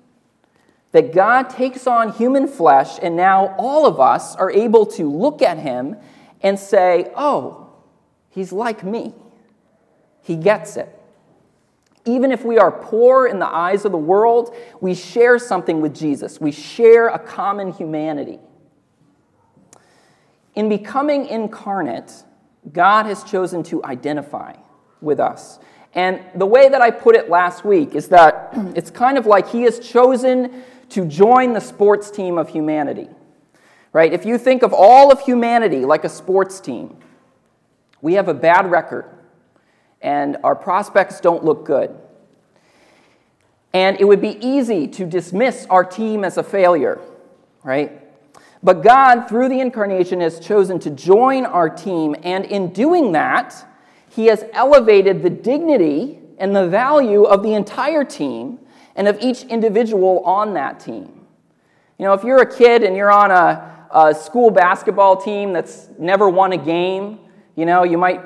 That 0.93 1.13
God 1.13 1.45
takes 1.45 1.87
on 1.87 2.13
human 2.13 2.47
flesh, 2.47 2.99
and 3.01 3.17
now 3.17 3.55
all 3.59 3.87
of 3.87 3.99
us 3.99 4.37
are 4.37 4.51
able 4.51 4.87
to 4.87 5.11
look 5.11 5.43
at 5.43 5.59
him 5.59 5.97
and 6.43 6.59
say, 6.59 7.11
Oh, 7.17 7.71
he's 8.31 8.53
like 8.53 8.85
me. 8.85 9.15
He 10.23 10.37
gets 10.37 10.77
it. 10.77 10.99
Even 12.05 12.33
if 12.33 12.45
we 12.45 12.59
are 12.59 12.73
poor 12.73 13.27
in 13.27 13.39
the 13.39 13.47
eyes 13.47 13.85
of 13.85 13.93
the 13.93 13.99
world, 13.99 14.55
we 14.81 14.95
share 14.95 15.39
something 15.39 15.81
with 15.81 15.95
Jesus. 15.95 16.41
We 16.41 16.51
share 16.51 17.09
a 17.09 17.19
common 17.19 17.73
humanity. 17.73 18.41
In 20.55 20.69
becoming 20.69 21.27
incarnate, 21.27 22.25
God 22.71 23.07
has 23.07 23.25
chosen 23.25 23.63
to 23.65 23.83
identify 23.85 24.55
with 25.01 25.19
us. 25.19 25.59
And 25.95 26.21
the 26.35 26.47
way 26.47 26.69
that 26.69 26.81
I 26.81 26.91
put 26.91 27.17
it 27.17 27.29
last 27.29 27.65
week 27.65 27.95
is 27.95 28.09
that 28.09 28.51
it's 28.77 28.91
kind 28.91 29.19
of 29.19 29.27
like 29.27 29.49
He 29.49 29.63
has 29.63 29.79
chosen 29.79 30.63
to 30.91 31.05
join 31.07 31.53
the 31.53 31.61
sports 31.61 32.11
team 32.11 32.39
of 32.39 32.49
humanity. 32.49 33.09
Right? 33.93 34.13
If 34.13 34.25
you 34.25 34.39
think 34.39 34.63
of 34.63 34.73
all 34.73 35.13
of 35.13 35.21
humanity 35.21 35.85
like 35.85 36.05
a 36.05 36.09
sports 36.09 36.61
team, 36.61 36.97
we 38.01 38.15
have 38.15 38.29
a 38.29 38.35
bad 38.35 38.71
record 38.71 39.07
and 40.03 40.37
our 40.43 40.57
prospects 40.57 41.21
don't 41.21 41.45
look 41.45 41.65
good. 41.65 41.97
And 43.73 43.99
it 44.01 44.05
would 44.05 44.21
be 44.21 44.37
easy 44.45 44.87
to 44.89 45.07
dismiss 45.07 45.67
our 45.71 45.85
team 45.85 46.25
as 46.25 46.37
a 46.37 46.43
failure, 46.43 47.01
right? 47.63 48.02
But 48.63 48.83
God, 48.83 49.29
through 49.29 49.49
the 49.49 49.61
incarnation, 49.61 50.21
has 50.21 50.39
chosen 50.39 50.79
to 50.81 50.91
join 50.91 51.47
our 51.47 51.69
team, 51.69 52.15
and 52.23 52.45
in 52.45 52.73
doing 52.73 53.13
that, 53.13 53.55
He 54.09 54.27
has 54.27 54.45
elevated 54.53 55.23
the 55.23 55.31
dignity 55.31 56.21
and 56.39 56.55
the 56.55 56.69
value 56.69 57.25
of 57.25 57.43
the 57.43 57.55
entire 57.55 58.05
team 58.05 58.59
and 58.95 59.09
of 59.09 59.19
each 59.21 59.43
individual 59.45 60.21
on 60.21 60.55
that 60.55 60.81
team. 60.81 61.27
You 61.99 62.07
know, 62.07 62.15
if 62.15 62.25
you're 62.25 62.41
a 62.43 62.57
kid 62.57 62.83
and 62.83 62.97
you're 62.97 63.13
on 63.13 63.31
a, 63.31 63.87
a 63.91 64.15
school 64.15 64.51
basketball 64.51 65.17
team 65.17 65.53
that's 65.53 65.89
never 65.99 66.29
won 66.29 66.53
a 66.53 66.57
game, 66.57 67.21
you 67.55 67.67
know, 67.67 67.85
you 67.85 67.99
might 67.99 68.21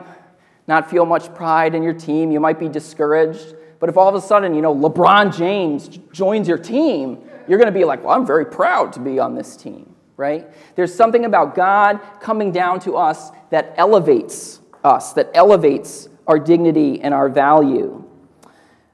not 0.69 0.91
feel 0.91 1.07
much 1.07 1.35
pride 1.35 1.75
in 1.75 1.83
your 1.83 1.95
team. 1.95 2.31
You 2.31 2.41
might 2.41 2.59
be 2.59 2.69
discouraged. 2.69 3.55
But 3.79 3.89
if 3.89 3.97
all 3.97 4.09
of 4.09 4.15
a 4.15 4.21
sudden, 4.21 4.55
you 4.55 4.63
know, 4.63 4.75
LeBron 4.75 5.37
James 5.37 5.89
joins 6.13 6.49
your 6.49 6.59
team, 6.59 7.19
you're 7.49 7.59
going 7.59 7.73
to 7.73 7.79
be 7.79 7.85
like, 7.85 8.03
well, 8.03 8.17
I'm 8.17 8.27
very 8.27 8.47
proud 8.47 8.93
to 8.95 9.01
be 9.01 9.19
on 9.19 9.35
this 9.35 9.57
team, 9.57 9.95
right? 10.17 10.47
There's 10.77 10.95
something 10.95 11.25
about 11.25 11.55
God 11.55 12.01
coming 12.21 12.53
down 12.53 12.81
to 12.81 12.97
us 12.97 13.31
that 13.51 13.75
elevates 13.77 14.61
us, 14.83 15.13
that 15.15 15.31
elevates 15.35 16.09
our 16.27 16.39
dignity 16.39 17.01
and 17.01 17.13
our 17.13 17.29
value. 17.29 18.05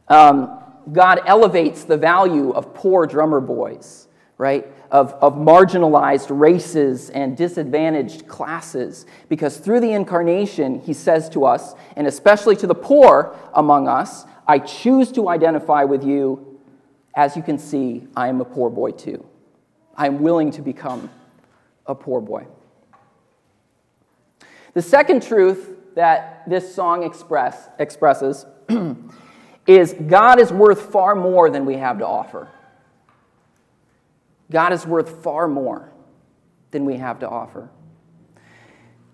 Um, 0.09 0.59
God 0.91 1.21
elevates 1.26 1.85
the 1.85 1.97
value 1.97 2.50
of 2.50 2.75
poor 2.75 3.07
drummer 3.07 3.41
boys, 3.41 4.09
right? 4.37 4.67
of, 4.93 5.14
of 5.14 5.35
marginalized 5.37 6.26
races 6.29 7.09
and 7.11 7.35
disadvantaged 7.35 8.29
classes. 8.29 9.07
Because 9.31 9.57
through 9.57 9.81
the 9.81 9.91
incarnation, 9.91 10.81
he 10.81 10.93
says 10.93 11.31
to 11.31 11.47
us, 11.47 11.75
and 11.97 12.07
especially 12.07 12.57
to 12.57 12.67
the 12.67 12.75
poor 12.75 13.35
among 13.55 13.88
us, 13.88 14.26
I 14.47 14.59
choose 14.59 15.11
to 15.12 15.31
identify 15.31 15.85
with 15.85 16.05
you. 16.05 16.61
As 17.17 17.37
you 17.37 17.43
can 17.43 17.59
see, 17.59 18.07
I 18.14 18.29
am 18.29 18.43
a 18.43 18.45
poor 18.45 18.69
boy 18.69 18.91
too. 18.91 19.26
I 19.97 20.07
am 20.07 20.21
willing 20.21 20.51
to 20.53 20.63
become 20.63 21.11
a 21.87 21.95
poor 21.95 22.21
boy. 22.21 22.47
The 24.75 24.83
second 24.83 25.23
truth 25.23 25.77
that 25.95 26.49
this 26.49 26.75
song 26.75 27.03
express, 27.03 27.69
expresses 27.79 28.47
is 29.67 29.95
God 30.07 30.41
is 30.41 30.51
worth 30.51 30.93
far 30.93 31.15
more 31.15 31.51
than 31.51 31.67
we 31.67 31.75
have 31.75 31.99
to 31.99 32.07
offer. 32.07 32.49
God 34.51 34.73
is 34.73 34.87
worth 34.87 35.23
far 35.23 35.49
more 35.49 35.93
than 36.71 36.85
we 36.85 36.97
have 36.97 37.19
to 37.21 37.29
offer. 37.29 37.71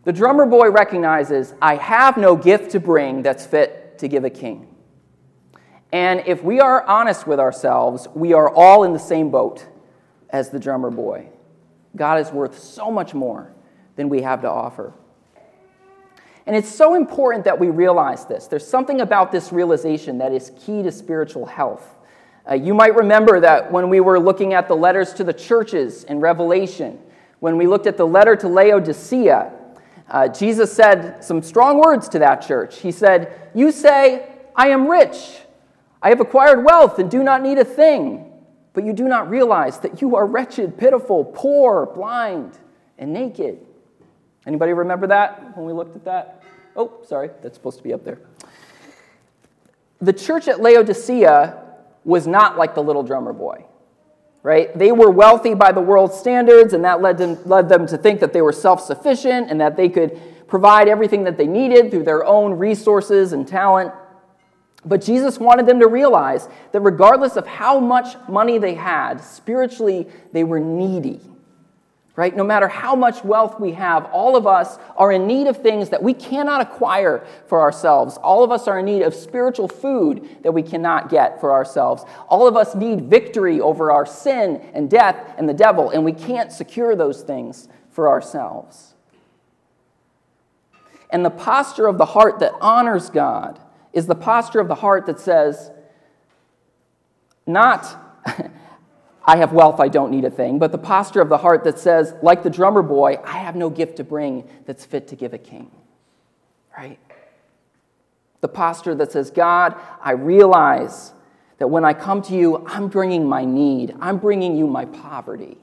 The 0.05 0.13
drummer 0.13 0.47
boy 0.47 0.71
recognizes, 0.71 1.55
I 1.61 1.75
have 1.75 2.17
no 2.17 2.37
gift 2.37 2.71
to 2.73 2.81
bring 2.81 3.23
that's 3.23 3.45
fit 3.45 3.99
to 3.99 4.09
give 4.09 4.25
a 4.25 4.31
king. 4.31 4.75
And 5.93 6.23
if 6.27 6.43
we 6.43 6.61
are 6.61 6.85
honest 6.85 7.27
with 7.27 7.41
ourselves, 7.41 8.09
we 8.15 8.33
are 8.33 8.49
all 8.49 8.85
in 8.85 8.93
the 8.93 8.99
same 8.99 9.31
boat 9.31 9.67
as 10.31 10.51
the 10.51 10.59
drummer 10.59 10.91
boy. 10.91 11.29
God 11.97 12.21
is 12.21 12.31
worth 12.31 12.59
so 12.59 12.91
much 12.91 13.15
more 13.15 13.53
than 13.97 14.09
we 14.09 14.23
have 14.23 14.43
to 14.43 14.51
offer. 14.51 14.93
And 16.47 16.57
it's 16.57 16.69
so 16.69 16.95
important 16.95 17.45
that 17.45 17.59
we 17.59 17.69
realize 17.69 18.25
this. 18.25 18.47
There's 18.47 18.67
something 18.67 19.03
about 19.03 19.33
this 19.33 19.53
realization 19.53 20.19
that 20.19 20.33
is 20.33 20.51
key 20.59 20.83
to 20.83 20.91
spiritual 20.91 21.45
health. 21.45 21.97
Uh, 22.49 22.55
you 22.55 22.73
might 22.73 22.95
remember 22.95 23.41
that 23.41 23.71
when 23.71 23.91
we 23.91 24.01
were 24.01 24.19
looking 24.19 24.55
at 24.55 24.69
the 24.69 24.75
letters 24.75 25.13
to 25.15 25.25
the 25.25 25.33
churches 25.35 26.05
in 26.05 26.21
Revelation, 26.21 26.99
when 27.41 27.59
we 27.59 27.67
looked 27.67 27.87
at 27.87 27.99
the 27.99 28.07
letter 28.07 28.35
to 28.37 28.49
Laodicea, 28.49 29.53
uh, 30.09 30.29
Jesus 30.29 30.73
said 30.73 31.23
some 31.23 31.43
strong 31.43 31.79
words 31.79 32.09
to 32.09 32.19
that 32.21 32.37
church. 32.37 32.79
He 32.79 32.93
said, 32.93 33.51
You 33.55 33.71
say, 33.71 34.27
I 34.57 34.69
am 34.69 34.89
rich, 34.89 35.41
I 36.01 36.09
have 36.09 36.21
acquired 36.21 36.65
wealth 36.65 36.99
and 36.99 37.11
do 37.11 37.23
not 37.23 37.43
need 37.43 37.59
a 37.59 37.65
thing, 37.65 38.28
but 38.79 38.85
you 38.85 38.93
do 38.93 39.09
not 39.09 39.29
realize 39.29 39.81
that 39.81 40.01
you 40.01 40.15
are 40.15 40.25
wretched, 40.25 40.79
pitiful, 40.79 41.25
poor, 41.25 41.85
blind, 41.85 42.57
and 42.97 43.13
naked. 43.13 43.59
Anybody 44.47 44.73
remember 44.73 45.09
that 45.09 45.57
when 45.57 45.67
we 45.67 45.73
looked 45.73 45.97
at 45.97 46.05
that? 46.05 46.45
Oh, 46.77 47.01
sorry, 47.05 47.31
that's 47.43 47.57
supposed 47.57 47.79
to 47.79 47.83
be 47.83 47.93
up 47.93 48.05
there. 48.05 48.21
The 50.01 50.13
church 50.13 50.47
at 50.47 50.61
Laodicea 50.61 51.61
was 52.05 52.29
not 52.29 52.57
like 52.57 52.77
the 52.77 52.83
little 52.85 53.03
drummer 53.03 53.33
boy, 53.33 53.65
right? 54.45 54.73
They 54.79 54.93
were 54.93 55.11
wealthy 55.11 55.55
by 55.55 55.73
the 55.73 55.81
world's 55.81 56.17
standards, 56.17 56.73
and 56.73 56.85
that 56.85 57.03
led 57.03 57.19
them, 57.19 57.37
led 57.47 57.69
them 57.69 57.85
to 57.89 57.99
think 57.99 58.21
that 58.21 58.33
they 58.33 58.43
were 58.43 58.53
self 58.53 58.81
sufficient 58.81 59.51
and 59.51 59.61
that 59.61 59.77
they 59.77 59.89
could 59.89 60.47
provide 60.47 60.87
everything 60.87 61.25
that 61.25 61.37
they 61.37 61.49
needed 61.49 61.91
through 61.91 62.05
their 62.05 62.25
own 62.25 62.53
resources 62.53 63.33
and 63.33 63.49
talent. 63.49 63.93
But 64.85 65.03
Jesus 65.03 65.39
wanted 65.39 65.67
them 65.67 65.81
to 65.81 65.89
realize 65.89 66.49
that 66.73 66.81
regardless 66.81 67.37
of 67.37 67.47
how 67.47 67.81
much 67.81 68.17
money 68.29 68.59
they 68.59 68.75
had, 68.75 69.19
spiritually, 69.19 70.07
they 70.33 70.45
were 70.45 70.61
needy 70.61 71.21
right? 72.19 72.35
No 72.35 72.43
matter 72.43 72.67
how 72.67 72.97
much 72.97 73.23
wealth 73.23 73.61
we 73.61 73.71
have, 73.75 74.07
all 74.07 74.35
of 74.35 74.45
us 74.45 74.77
are 74.97 75.13
in 75.13 75.29
need 75.29 75.47
of 75.47 75.63
things 75.63 75.91
that 75.91 76.03
we 76.03 76.13
cannot 76.13 76.61
acquire 76.61 77.25
for 77.47 77.61
ourselves. 77.61 78.17
All 78.17 78.43
of 78.43 78.51
us 78.51 78.67
are 78.67 78.81
in 78.81 78.87
need 78.87 79.03
of 79.03 79.15
spiritual 79.15 79.69
food 79.69 80.29
that 80.43 80.51
we 80.51 80.65
cannot 80.65 81.11
get 81.11 81.41
for 81.41 81.53
ourselves. 81.53 82.03
All 82.29 82.49
of 82.49 82.57
us 82.57 82.75
need 82.75 83.03
victory 83.03 83.61
over 83.61 83.93
our 83.93 84.05
sin 84.05 84.69
and 84.75 84.91
death 84.91 85.37
and 85.39 85.49
the 85.49 85.55
devil, 85.55 85.91
and 85.91 86.05
we 86.05 86.13
can't 86.13 86.51
secure 86.51 86.97
those 86.97 87.23
things 87.23 87.69
for 87.89 88.09
ourselves. 88.09 88.95
And 91.11 91.25
the 91.25 91.31
posture 91.31 91.87
of 91.87 91.99
the 91.99 92.05
heart 92.05 92.41
that 92.41 92.53
honors 92.61 93.11
God 93.11 93.61
is 93.93 94.07
the 94.07 94.15
posture 94.15 94.61
of 94.61 94.69
the 94.69 94.75
heart 94.75 95.07
that 95.07 95.21
says, 95.21 95.71
not 97.47 97.97
I 99.25 99.37
have 99.37 99.53
wealth, 99.53 99.79
I 99.79 99.89
don't 99.89 100.11
need 100.11 100.25
a 100.25 100.31
thing, 100.31 100.59
but 100.59 100.73
the 100.73 100.79
posture 100.79 101.21
of 101.21 101.29
the 101.29 101.37
heart 101.37 101.63
that 101.65 101.79
says, 101.79 102.15
like 102.23 102.43
the 102.43 102.49
drummer 102.49 102.81
boy, 102.81 103.19
I 103.23 103.39
have 103.39 103.57
no 103.57 103.69
gift 103.69 103.97
to 103.97 104.05
bring 104.05 104.49
that's 104.65 104.87
fit 104.87 105.09
to 105.09 105.17
give 105.17 105.35
a 105.35 105.39
king. 105.39 105.71
Right? 106.77 106.99
The 108.41 108.49
posture 108.49 108.95
that 108.95 109.13
says, 109.13 109.31
God, 109.31 109.75
I 110.03 110.13
realize 110.13 111.13
that 111.59 111.69
when 111.69 111.85
I 111.85 111.93
come 111.93 112.23
to 112.23 112.35
you, 112.35 112.65
I'm 112.67 112.89
bringing 112.89 113.29
my 113.29 113.45
need, 113.45 113.95
I'm 114.01 114.17
bringing 114.17 114.57
you 114.57 114.67
my 114.67 114.87
poverty. 114.87 115.59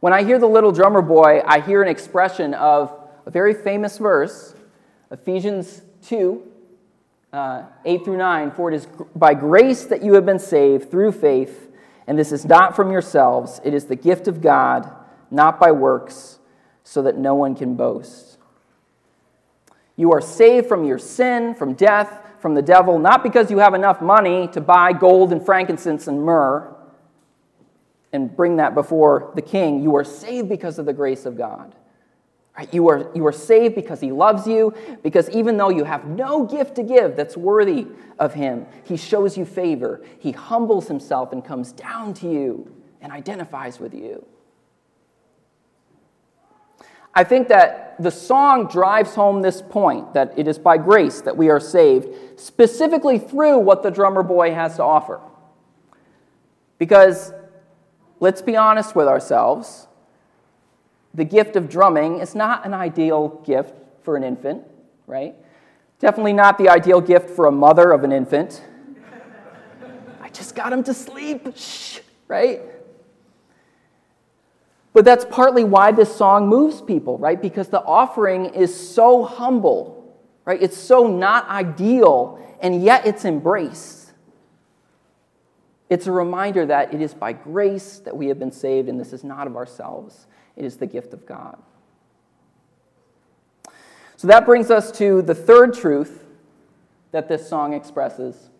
When 0.00 0.12
I 0.12 0.24
hear 0.24 0.38
the 0.38 0.48
little 0.48 0.72
drummer 0.72 1.00
boy, 1.00 1.42
I 1.46 1.60
hear 1.60 1.80
an 1.80 1.88
expression 1.88 2.54
of 2.54 2.92
a 3.24 3.30
very 3.30 3.54
famous 3.54 3.98
verse, 3.98 4.54
Ephesians 5.10 5.82
2, 6.06 6.42
uh, 7.32 7.62
8 7.84 8.04
through 8.04 8.16
9 8.16 8.50
For 8.52 8.70
it 8.70 8.74
is 8.74 8.86
by 9.14 9.34
grace 9.34 9.84
that 9.86 10.02
you 10.02 10.14
have 10.14 10.26
been 10.26 10.38
saved 10.38 10.90
through 10.90 11.12
faith, 11.12 11.70
and 12.06 12.18
this 12.18 12.32
is 12.32 12.44
not 12.44 12.76
from 12.76 12.90
yourselves, 12.92 13.60
it 13.64 13.74
is 13.74 13.86
the 13.86 13.96
gift 13.96 14.28
of 14.28 14.40
God, 14.40 14.90
not 15.30 15.58
by 15.58 15.72
works, 15.72 16.38
so 16.82 17.02
that 17.02 17.16
no 17.16 17.34
one 17.34 17.54
can 17.54 17.74
boast. 17.74 18.38
You 19.96 20.12
are 20.12 20.20
saved 20.20 20.66
from 20.66 20.84
your 20.84 20.98
sin, 20.98 21.54
from 21.54 21.74
death, 21.74 22.20
from 22.40 22.54
the 22.54 22.62
devil, 22.62 22.98
not 22.98 23.22
because 23.22 23.50
you 23.50 23.58
have 23.58 23.74
enough 23.74 24.02
money 24.02 24.48
to 24.48 24.60
buy 24.60 24.92
gold 24.92 25.32
and 25.32 25.44
frankincense 25.44 26.08
and 26.08 26.22
myrrh 26.22 26.74
and 28.12 28.34
bring 28.36 28.56
that 28.56 28.74
before 28.74 29.32
the 29.34 29.42
king. 29.42 29.82
You 29.82 29.96
are 29.96 30.04
saved 30.04 30.48
because 30.48 30.78
of 30.78 30.86
the 30.86 30.92
grace 30.92 31.26
of 31.26 31.36
God. 31.36 31.74
Right? 32.56 32.72
You, 32.72 32.88
are, 32.88 33.10
you 33.14 33.26
are 33.26 33.32
saved 33.32 33.74
because 33.74 34.00
he 34.00 34.12
loves 34.12 34.46
you, 34.46 34.74
because 35.02 35.28
even 35.30 35.56
though 35.56 35.70
you 35.70 35.84
have 35.84 36.06
no 36.06 36.44
gift 36.44 36.76
to 36.76 36.82
give 36.82 37.16
that's 37.16 37.36
worthy 37.36 37.86
of 38.18 38.34
him, 38.34 38.66
he 38.84 38.96
shows 38.96 39.36
you 39.36 39.44
favor. 39.44 40.00
He 40.18 40.32
humbles 40.32 40.86
himself 40.86 41.32
and 41.32 41.44
comes 41.44 41.72
down 41.72 42.14
to 42.14 42.30
you 42.30 42.72
and 43.00 43.12
identifies 43.12 43.80
with 43.80 43.92
you. 43.92 44.24
I 47.14 47.22
think 47.22 47.48
that 47.48 47.96
the 48.00 48.10
song 48.10 48.66
drives 48.66 49.14
home 49.14 49.42
this 49.42 49.62
point 49.62 50.14
that 50.14 50.36
it 50.36 50.48
is 50.48 50.58
by 50.58 50.78
grace 50.78 51.20
that 51.20 51.36
we 51.36 51.48
are 51.48 51.60
saved, 51.60 52.40
specifically 52.40 53.18
through 53.18 53.58
what 53.58 53.82
the 53.84 53.90
drummer 53.90 54.22
boy 54.24 54.52
has 54.52 54.76
to 54.76 54.82
offer. 54.82 55.20
Because 56.78 57.32
let's 58.18 58.42
be 58.42 58.56
honest 58.56 58.96
with 58.96 59.06
ourselves, 59.06 59.86
the 61.14 61.24
gift 61.24 61.56
of 61.56 61.68
drumming 61.68 62.18
is 62.18 62.34
not 62.34 62.66
an 62.66 62.74
ideal 62.74 63.40
gift 63.46 63.72
for 64.02 64.16
an 64.16 64.24
infant, 64.24 64.64
right? 65.06 65.34
Definitely 66.00 66.32
not 66.32 66.58
the 66.58 66.68
ideal 66.68 67.00
gift 67.00 67.30
for 67.30 67.46
a 67.46 67.52
mother 67.52 67.92
of 67.92 68.04
an 68.04 68.12
infant. 68.12 68.62
I 70.20 70.28
just 70.30 70.54
got 70.54 70.72
him 70.72 70.82
to 70.84 70.92
sleep, 70.92 71.56
shh, 71.56 72.00
right? 72.26 72.60
But 74.92 75.04
that's 75.04 75.24
partly 75.24 75.64
why 75.64 75.92
this 75.92 76.14
song 76.14 76.48
moves 76.48 76.80
people, 76.80 77.18
right? 77.18 77.40
Because 77.40 77.68
the 77.68 77.82
offering 77.82 78.46
is 78.46 78.74
so 78.74 79.24
humble, 79.24 80.16
right? 80.44 80.60
It's 80.60 80.76
so 80.76 81.06
not 81.06 81.48
ideal, 81.48 82.38
and 82.60 82.82
yet 82.82 83.06
it's 83.06 83.24
embraced. 83.24 84.12
It's 85.90 86.06
a 86.06 86.12
reminder 86.12 86.66
that 86.66 86.94
it 86.94 87.00
is 87.00 87.14
by 87.14 87.32
grace 87.32 87.98
that 88.00 88.16
we 88.16 88.28
have 88.28 88.38
been 88.38 88.52
saved, 88.52 88.88
and 88.88 88.98
this 88.98 89.12
is 89.12 89.22
not 89.22 89.46
of 89.46 89.56
ourselves, 89.56 90.26
it 90.56 90.64
is 90.64 90.76
the 90.76 90.86
gift 90.86 91.12
of 91.12 91.26
God. 91.26 91.58
So 94.16 94.28
that 94.28 94.44
brings 94.44 94.70
us 94.70 94.90
to 94.98 95.22
the 95.22 95.34
third 95.34 95.74
truth 95.74 96.24
that 97.10 97.28
this 97.28 97.48
song 97.48 97.72
expresses, 97.74 98.50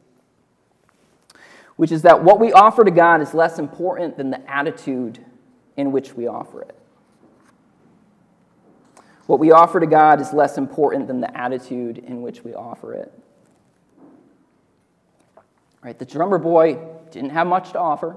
which 1.76 1.90
is 1.90 2.02
that 2.02 2.22
what 2.22 2.38
we 2.38 2.52
offer 2.52 2.84
to 2.84 2.90
God 2.90 3.20
is 3.20 3.34
less 3.34 3.58
important 3.58 4.16
than 4.16 4.30
the 4.30 4.50
attitude 4.50 5.24
in 5.76 5.90
which 5.92 6.14
we 6.14 6.26
offer 6.26 6.62
it. 6.62 6.76
What 9.26 9.38
we 9.38 9.52
offer 9.52 9.80
to 9.80 9.86
God 9.86 10.20
is 10.20 10.32
less 10.32 10.58
important 10.58 11.06
than 11.06 11.20
the 11.20 11.36
attitude 11.36 11.98
in 11.98 12.20
which 12.20 12.44
we 12.44 12.54
offer 12.54 12.92
it. 12.92 13.12
Right, 15.82 15.98
the 15.98 16.04
drummer 16.04 16.38
boy 16.38 16.78
didn't 17.10 17.30
have 17.30 17.46
much 17.46 17.72
to 17.72 17.78
offer, 17.78 18.16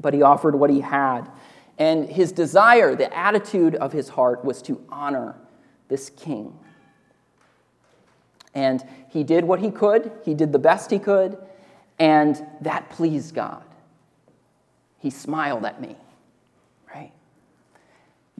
but 0.00 0.14
he 0.14 0.22
offered 0.22 0.54
what 0.54 0.70
he 0.70 0.80
had. 0.80 1.28
And 1.80 2.10
his 2.10 2.30
desire, 2.30 2.94
the 2.94 3.12
attitude 3.16 3.74
of 3.74 3.92
his 3.92 4.10
heart, 4.10 4.44
was 4.44 4.60
to 4.62 4.84
honor 4.90 5.34
this 5.88 6.10
king. 6.10 6.56
And 8.54 8.84
he 9.08 9.24
did 9.24 9.44
what 9.44 9.60
he 9.60 9.70
could, 9.70 10.12
he 10.22 10.34
did 10.34 10.52
the 10.52 10.58
best 10.58 10.90
he 10.90 10.98
could, 10.98 11.38
and 11.98 12.46
that 12.60 12.90
pleased 12.90 13.34
God. 13.34 13.62
He 14.98 15.08
smiled 15.08 15.64
at 15.64 15.80
me. 15.80 15.96
Right? 16.94 17.12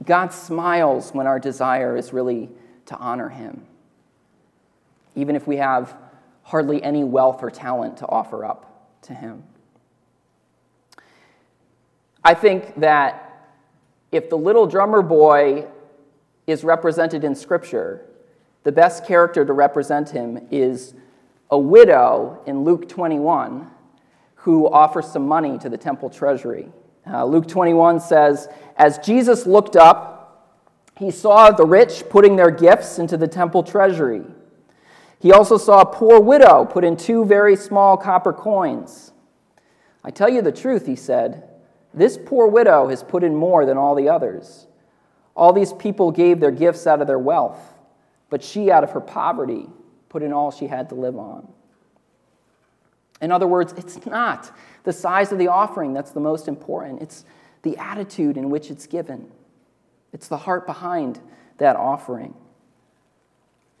God 0.05 0.31
smiles 0.31 1.11
when 1.11 1.25
our 1.25 1.39
desire 1.39 1.97
is 1.97 2.13
really 2.13 2.49
to 2.85 2.95
honor 2.97 3.29
Him, 3.29 3.65
even 5.15 5.35
if 5.35 5.47
we 5.47 5.57
have 5.57 5.95
hardly 6.43 6.83
any 6.83 7.03
wealth 7.03 7.41
or 7.41 7.49
talent 7.49 7.97
to 7.97 8.07
offer 8.07 8.45
up 8.45 8.87
to 9.03 9.15
Him. 9.15 9.43
I 12.23 12.35
think 12.35 12.79
that 12.79 13.30
if 14.11 14.29
the 14.29 14.37
little 14.37 14.67
drummer 14.67 15.01
boy 15.01 15.67
is 16.47 16.63
represented 16.63 17.23
in 17.23 17.35
Scripture, 17.35 18.05
the 18.63 18.71
best 18.71 19.05
character 19.05 19.45
to 19.45 19.53
represent 19.53 20.09
him 20.09 20.47
is 20.51 20.93
a 21.49 21.57
widow 21.57 22.41
in 22.45 22.63
Luke 22.63 22.87
21 22.87 23.69
who 24.35 24.67
offers 24.69 25.05
some 25.07 25.27
money 25.27 25.57
to 25.59 25.69
the 25.69 25.77
temple 25.77 26.09
treasury. 26.09 26.69
Uh, 27.07 27.25
Luke 27.25 27.47
21 27.47 27.99
says, 27.99 28.47
As 28.75 28.97
Jesus 28.99 29.45
looked 29.45 29.75
up, 29.75 30.57
he 30.97 31.11
saw 31.11 31.51
the 31.51 31.65
rich 31.65 32.03
putting 32.09 32.35
their 32.35 32.51
gifts 32.51 32.99
into 32.99 33.17
the 33.17 33.27
temple 33.27 33.63
treasury. 33.63 34.23
He 35.19 35.31
also 35.31 35.57
saw 35.57 35.81
a 35.81 35.85
poor 35.85 36.19
widow 36.19 36.65
put 36.65 36.83
in 36.83 36.97
two 36.97 37.25
very 37.25 37.55
small 37.55 37.97
copper 37.97 38.33
coins. 38.33 39.11
I 40.03 40.09
tell 40.09 40.29
you 40.29 40.41
the 40.41 40.51
truth, 40.51 40.87
he 40.87 40.95
said, 40.95 41.47
this 41.93 42.17
poor 42.17 42.47
widow 42.47 42.87
has 42.87 43.03
put 43.03 43.23
in 43.23 43.35
more 43.35 43.65
than 43.65 43.77
all 43.77 43.95
the 43.95 44.09
others. 44.09 44.67
All 45.35 45.53
these 45.53 45.73
people 45.73 46.11
gave 46.11 46.39
their 46.39 46.51
gifts 46.51 46.87
out 46.87 47.01
of 47.01 47.07
their 47.07 47.19
wealth, 47.19 47.59
but 48.29 48.43
she, 48.43 48.71
out 48.71 48.83
of 48.83 48.91
her 48.91 49.01
poverty, 49.01 49.67
put 50.09 50.23
in 50.23 50.33
all 50.33 50.51
she 50.51 50.67
had 50.67 50.89
to 50.89 50.95
live 50.95 51.17
on. 51.17 51.47
In 53.21 53.31
other 53.31 53.47
words, 53.47 53.73
it's 53.77 54.05
not 54.05 54.51
the 54.83 54.93
size 54.93 55.31
of 55.31 55.37
the 55.37 55.47
offering 55.47 55.93
that's 55.93 56.11
the 56.11 56.19
most 56.19 56.47
important, 56.47 57.01
it's 57.01 57.23
the 57.61 57.77
attitude 57.77 58.37
in 58.37 58.49
which 58.49 58.71
it's 58.71 58.87
given, 58.87 59.31
it's 60.11 60.27
the 60.27 60.37
heart 60.37 60.65
behind 60.65 61.19
that 61.57 61.75
offering. 61.75 62.33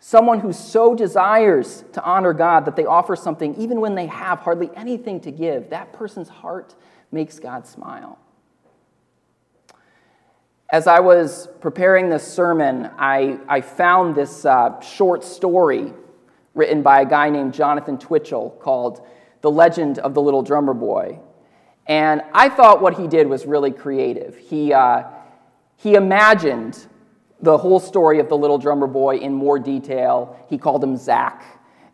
Someone 0.03 0.39
who 0.39 0.51
so 0.51 0.95
desires 0.95 1.85
to 1.93 2.03
honor 2.03 2.33
God 2.33 2.65
that 2.65 2.75
they 2.75 2.85
offer 2.85 3.15
something 3.15 3.53
even 3.53 3.79
when 3.79 3.93
they 3.93 4.07
have 4.07 4.39
hardly 4.39 4.71
anything 4.75 5.19
to 5.21 5.31
give, 5.31 5.69
that 5.69 5.93
person's 5.93 6.27
heart 6.27 6.73
makes 7.11 7.37
God 7.37 7.67
smile. 7.67 8.17
As 10.71 10.87
I 10.87 11.01
was 11.01 11.47
preparing 11.59 12.09
this 12.09 12.25
sermon, 12.25 12.89
I, 12.97 13.37
I 13.47 13.61
found 13.61 14.15
this 14.15 14.43
uh, 14.43 14.81
short 14.81 15.23
story 15.23 15.93
written 16.55 16.81
by 16.81 17.01
a 17.01 17.05
guy 17.05 17.29
named 17.29 17.53
Jonathan 17.53 17.99
Twichell 17.99 18.59
called 18.59 19.05
the 19.41 19.51
legend 19.51 19.99
of 19.99 20.15
the 20.15 20.21
little 20.21 20.41
drummer 20.41 20.73
boy. 20.73 21.19
And 21.85 22.23
I 22.33 22.49
thought 22.49 22.81
what 22.81 22.97
he 22.97 23.07
did 23.07 23.27
was 23.27 23.45
really 23.45 23.71
creative. 23.71 24.35
He, 24.35 24.73
uh, 24.73 25.03
he 25.75 25.93
imagined 25.93 26.87
the 27.41 27.57
whole 27.57 27.79
story 27.79 28.19
of 28.19 28.29
the 28.29 28.37
little 28.37 28.57
drummer 28.57 28.87
boy 28.87 29.17
in 29.17 29.33
more 29.33 29.59
detail. 29.59 30.37
He 30.49 30.57
called 30.57 30.83
him 30.83 30.95
Zach, 30.97 31.43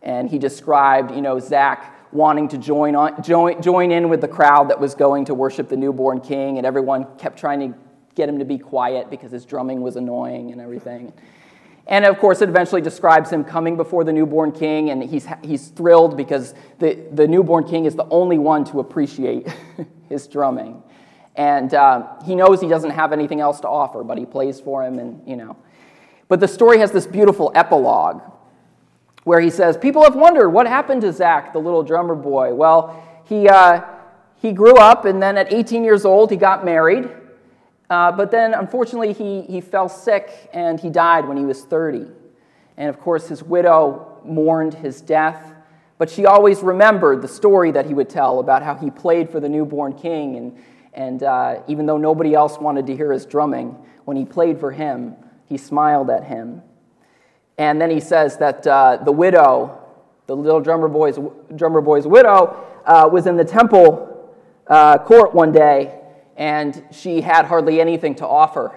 and 0.02 0.28
he 0.28 0.38
described, 0.38 1.10
you 1.10 1.22
know, 1.22 1.38
Zach 1.38 1.94
wanting 2.12 2.48
to 2.48 2.58
join, 2.58 2.94
on, 2.94 3.22
join, 3.22 3.60
join 3.62 3.90
in 3.90 4.08
with 4.08 4.20
the 4.20 4.28
crowd 4.28 4.70
that 4.70 4.80
was 4.80 4.94
going 4.94 5.26
to 5.26 5.34
worship 5.34 5.68
the 5.68 5.76
newborn 5.76 6.20
king, 6.20 6.58
and 6.58 6.66
everyone 6.66 7.06
kept 7.18 7.38
trying 7.38 7.60
to 7.60 7.78
get 8.14 8.28
him 8.28 8.38
to 8.38 8.44
be 8.44 8.58
quiet 8.58 9.10
because 9.10 9.30
his 9.30 9.44
drumming 9.44 9.80
was 9.80 9.96
annoying 9.96 10.50
and 10.50 10.60
everything. 10.60 11.12
And 11.86 12.04
of 12.04 12.18
course, 12.18 12.42
it 12.42 12.48
eventually 12.50 12.82
describes 12.82 13.30
him 13.30 13.44
coming 13.44 13.76
before 13.76 14.04
the 14.04 14.12
newborn 14.12 14.52
king, 14.52 14.90
and 14.90 15.02
he's, 15.02 15.26
he's 15.42 15.68
thrilled 15.68 16.16
because 16.16 16.54
the, 16.78 16.98
the 17.12 17.26
newborn 17.26 17.64
king 17.66 17.86
is 17.86 17.94
the 17.94 18.06
only 18.10 18.36
one 18.36 18.64
to 18.66 18.80
appreciate 18.80 19.48
his 20.08 20.26
drumming. 20.26 20.82
And 21.38 21.72
uh, 21.72 22.20
he 22.26 22.34
knows 22.34 22.60
he 22.60 22.68
doesn't 22.68 22.90
have 22.90 23.12
anything 23.12 23.40
else 23.40 23.60
to 23.60 23.68
offer, 23.68 24.02
but 24.02 24.18
he 24.18 24.26
plays 24.26 24.60
for 24.60 24.84
him, 24.84 24.98
and 24.98 25.26
you 25.26 25.36
know. 25.36 25.56
But 26.26 26.40
the 26.40 26.48
story 26.48 26.78
has 26.80 26.90
this 26.90 27.06
beautiful 27.06 27.52
epilogue 27.54 28.20
where 29.22 29.40
he 29.40 29.48
says, 29.48 29.76
People 29.76 30.02
have 30.02 30.16
wondered 30.16 30.50
what 30.50 30.66
happened 30.66 31.02
to 31.02 31.12
Zach, 31.12 31.52
the 31.52 31.60
little 31.60 31.84
drummer 31.84 32.16
boy. 32.16 32.52
Well, 32.54 33.02
he, 33.24 33.48
uh, 33.48 33.82
he 34.42 34.52
grew 34.52 34.74
up, 34.74 35.04
and 35.04 35.22
then 35.22 35.38
at 35.38 35.52
18 35.52 35.84
years 35.84 36.04
old, 36.04 36.30
he 36.32 36.36
got 36.36 36.64
married. 36.64 37.08
Uh, 37.88 38.10
but 38.10 38.32
then, 38.32 38.52
unfortunately, 38.52 39.12
he, 39.12 39.42
he 39.42 39.60
fell 39.60 39.88
sick 39.88 40.50
and 40.52 40.78
he 40.78 40.90
died 40.90 41.26
when 41.26 41.36
he 41.36 41.44
was 41.44 41.62
30. 41.62 42.06
And 42.76 42.88
of 42.88 43.00
course, 43.00 43.28
his 43.28 43.42
widow 43.42 44.20
mourned 44.24 44.74
his 44.74 45.00
death, 45.00 45.54
but 45.96 46.10
she 46.10 46.26
always 46.26 46.60
remembered 46.62 47.22
the 47.22 47.28
story 47.28 47.70
that 47.70 47.86
he 47.86 47.94
would 47.94 48.10
tell 48.10 48.40
about 48.40 48.62
how 48.62 48.74
he 48.74 48.90
played 48.90 49.30
for 49.30 49.40
the 49.40 49.48
newborn 49.48 49.94
king. 49.94 50.36
And, 50.36 50.58
and 50.98 51.22
uh, 51.22 51.62
even 51.68 51.86
though 51.86 51.96
nobody 51.96 52.34
else 52.34 52.58
wanted 52.58 52.84
to 52.88 52.96
hear 52.96 53.12
his 53.12 53.24
drumming, 53.24 53.68
when 54.04 54.16
he 54.16 54.24
played 54.24 54.58
for 54.58 54.72
him, 54.72 55.14
he 55.46 55.56
smiled 55.56 56.10
at 56.10 56.24
him. 56.24 56.60
And 57.56 57.80
then 57.80 57.88
he 57.88 58.00
says 58.00 58.36
that 58.38 58.66
uh, 58.66 58.96
the 59.04 59.12
widow, 59.12 59.78
the 60.26 60.34
little 60.34 60.60
drummer 60.60 60.88
boy's, 60.88 61.16
drummer 61.54 61.80
boy's 61.80 62.04
widow, 62.04 62.66
uh, 62.84 63.08
was 63.12 63.28
in 63.28 63.36
the 63.36 63.44
temple 63.44 64.34
uh, 64.66 64.98
court 64.98 65.32
one 65.36 65.52
day 65.52 66.00
and 66.36 66.84
she 66.90 67.20
had 67.20 67.44
hardly 67.44 67.80
anything 67.80 68.16
to 68.16 68.26
offer. 68.26 68.76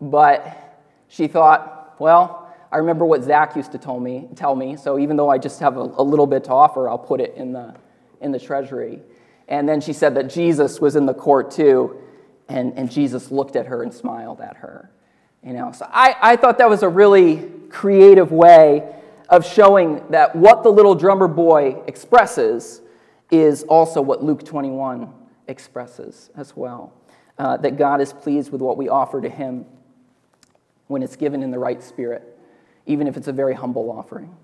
But 0.00 0.78
she 1.08 1.26
thought, 1.26 1.96
well, 1.98 2.50
I 2.72 2.78
remember 2.78 3.04
what 3.04 3.22
Zach 3.22 3.56
used 3.56 3.72
to 3.72 3.78
tell 3.78 4.00
me, 4.00 4.26
tell 4.36 4.56
me 4.56 4.74
so 4.76 4.98
even 4.98 5.18
though 5.18 5.28
I 5.28 5.36
just 5.36 5.60
have 5.60 5.76
a, 5.76 5.82
a 5.82 6.02
little 6.02 6.26
bit 6.26 6.44
to 6.44 6.52
offer, 6.52 6.88
I'll 6.88 6.96
put 6.96 7.20
it 7.20 7.34
in 7.36 7.52
the, 7.52 7.74
in 8.22 8.32
the 8.32 8.40
treasury. 8.40 9.00
And 9.48 9.68
then 9.68 9.80
she 9.80 9.92
said 9.92 10.14
that 10.16 10.28
Jesus 10.28 10.80
was 10.80 10.96
in 10.96 11.06
the 11.06 11.14
court 11.14 11.50
too, 11.50 11.98
and, 12.48 12.76
and 12.76 12.90
Jesus 12.90 13.30
looked 13.30 13.56
at 13.56 13.66
her 13.66 13.82
and 13.82 13.92
smiled 13.92 14.40
at 14.40 14.56
her. 14.56 14.90
You 15.44 15.52
know, 15.52 15.72
so 15.72 15.86
I, 15.90 16.16
I 16.20 16.36
thought 16.36 16.58
that 16.58 16.68
was 16.68 16.82
a 16.82 16.88
really 16.88 17.48
creative 17.68 18.32
way 18.32 18.94
of 19.28 19.46
showing 19.46 20.02
that 20.10 20.34
what 20.34 20.62
the 20.62 20.70
little 20.70 20.94
drummer 20.94 21.28
boy 21.28 21.82
expresses 21.86 22.80
is 23.30 23.62
also 23.64 24.00
what 24.00 24.22
Luke 24.22 24.44
21 24.44 25.12
expresses 25.48 26.30
as 26.36 26.56
well. 26.56 26.92
Uh, 27.38 27.56
that 27.58 27.76
God 27.76 28.00
is 28.00 28.12
pleased 28.14 28.50
with 28.50 28.62
what 28.62 28.78
we 28.78 28.88
offer 28.88 29.20
to 29.20 29.28
Him 29.28 29.66
when 30.86 31.02
it's 31.02 31.16
given 31.16 31.42
in 31.42 31.50
the 31.50 31.58
right 31.58 31.82
spirit, 31.82 32.38
even 32.86 33.06
if 33.06 33.16
it's 33.16 33.28
a 33.28 33.32
very 33.32 33.52
humble 33.52 33.90
offering. 33.90 34.34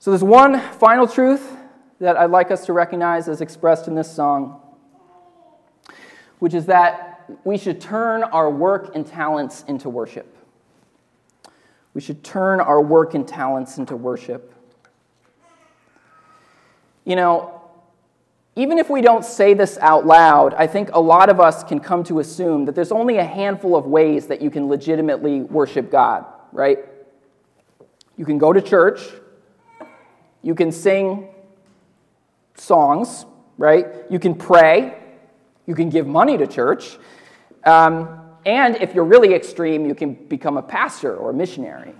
So, 0.00 0.10
there's 0.10 0.24
one 0.24 0.60
final 0.72 1.06
truth 1.06 1.56
that 2.00 2.16
I'd 2.16 2.30
like 2.30 2.50
us 2.50 2.64
to 2.66 2.72
recognize 2.72 3.28
as 3.28 3.40
expressed 3.40 3.86
in 3.86 3.94
this 3.94 4.10
song, 4.12 4.60
which 6.38 6.54
is 6.54 6.66
that 6.66 7.30
we 7.44 7.58
should 7.58 7.80
turn 7.80 8.24
our 8.24 8.50
work 8.50 8.96
and 8.96 9.06
talents 9.06 9.64
into 9.68 9.88
worship. 9.88 10.36
We 11.92 12.00
should 12.00 12.24
turn 12.24 12.60
our 12.60 12.80
work 12.80 13.14
and 13.14 13.28
talents 13.28 13.76
into 13.78 13.96
worship. 13.96 14.54
You 17.04 17.16
know, 17.16 17.60
even 18.56 18.78
if 18.78 18.88
we 18.88 19.02
don't 19.02 19.24
say 19.24 19.54
this 19.54 19.76
out 19.78 20.06
loud, 20.06 20.54
I 20.54 20.66
think 20.66 20.90
a 20.92 21.00
lot 21.00 21.28
of 21.28 21.38
us 21.38 21.62
can 21.64 21.80
come 21.80 22.02
to 22.04 22.18
assume 22.20 22.64
that 22.64 22.74
there's 22.74 22.92
only 22.92 23.18
a 23.18 23.24
handful 23.24 23.76
of 23.76 23.86
ways 23.86 24.26
that 24.28 24.40
you 24.40 24.50
can 24.50 24.68
legitimately 24.68 25.42
worship 25.42 25.90
God, 25.90 26.24
right? 26.52 26.78
You 28.16 28.24
can 28.24 28.38
go 28.38 28.52
to 28.52 28.60
church, 28.60 29.02
you 30.42 30.54
can 30.54 30.72
sing 30.72 31.28
songs, 32.60 33.24
right? 33.56 33.86
You 34.10 34.18
can 34.18 34.34
pray, 34.34 34.98
you 35.66 35.74
can 35.74 35.88
give 35.88 36.06
money 36.06 36.36
to 36.36 36.46
church, 36.46 36.98
um, 37.64 38.20
and 38.44 38.76
if 38.76 38.94
you're 38.94 39.04
really 39.04 39.34
extreme, 39.34 39.86
you 39.86 39.94
can 39.94 40.14
become 40.14 40.56
a 40.56 40.62
pastor 40.62 41.14
or 41.16 41.30
a 41.30 41.34
missionary. 41.34 41.94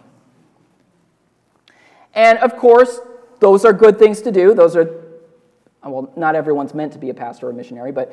And 2.15 2.39
of 2.39 2.57
course, 2.57 3.01
those 3.41 3.65
are 3.65 3.73
good 3.73 3.99
things 3.99 4.21
to 4.23 4.33
do. 4.33 4.55
Those 4.55 4.77
are, 4.77 4.91
well, 5.85 6.13
not 6.17 6.35
everyone's 6.35 6.75
meant 6.75 6.93
to 6.95 6.99
be 6.99 7.11
a 7.11 7.15
pastor 7.15 7.49
or 7.49 7.51
a 7.51 7.55
missionary, 7.55 7.93
but 7.93 8.13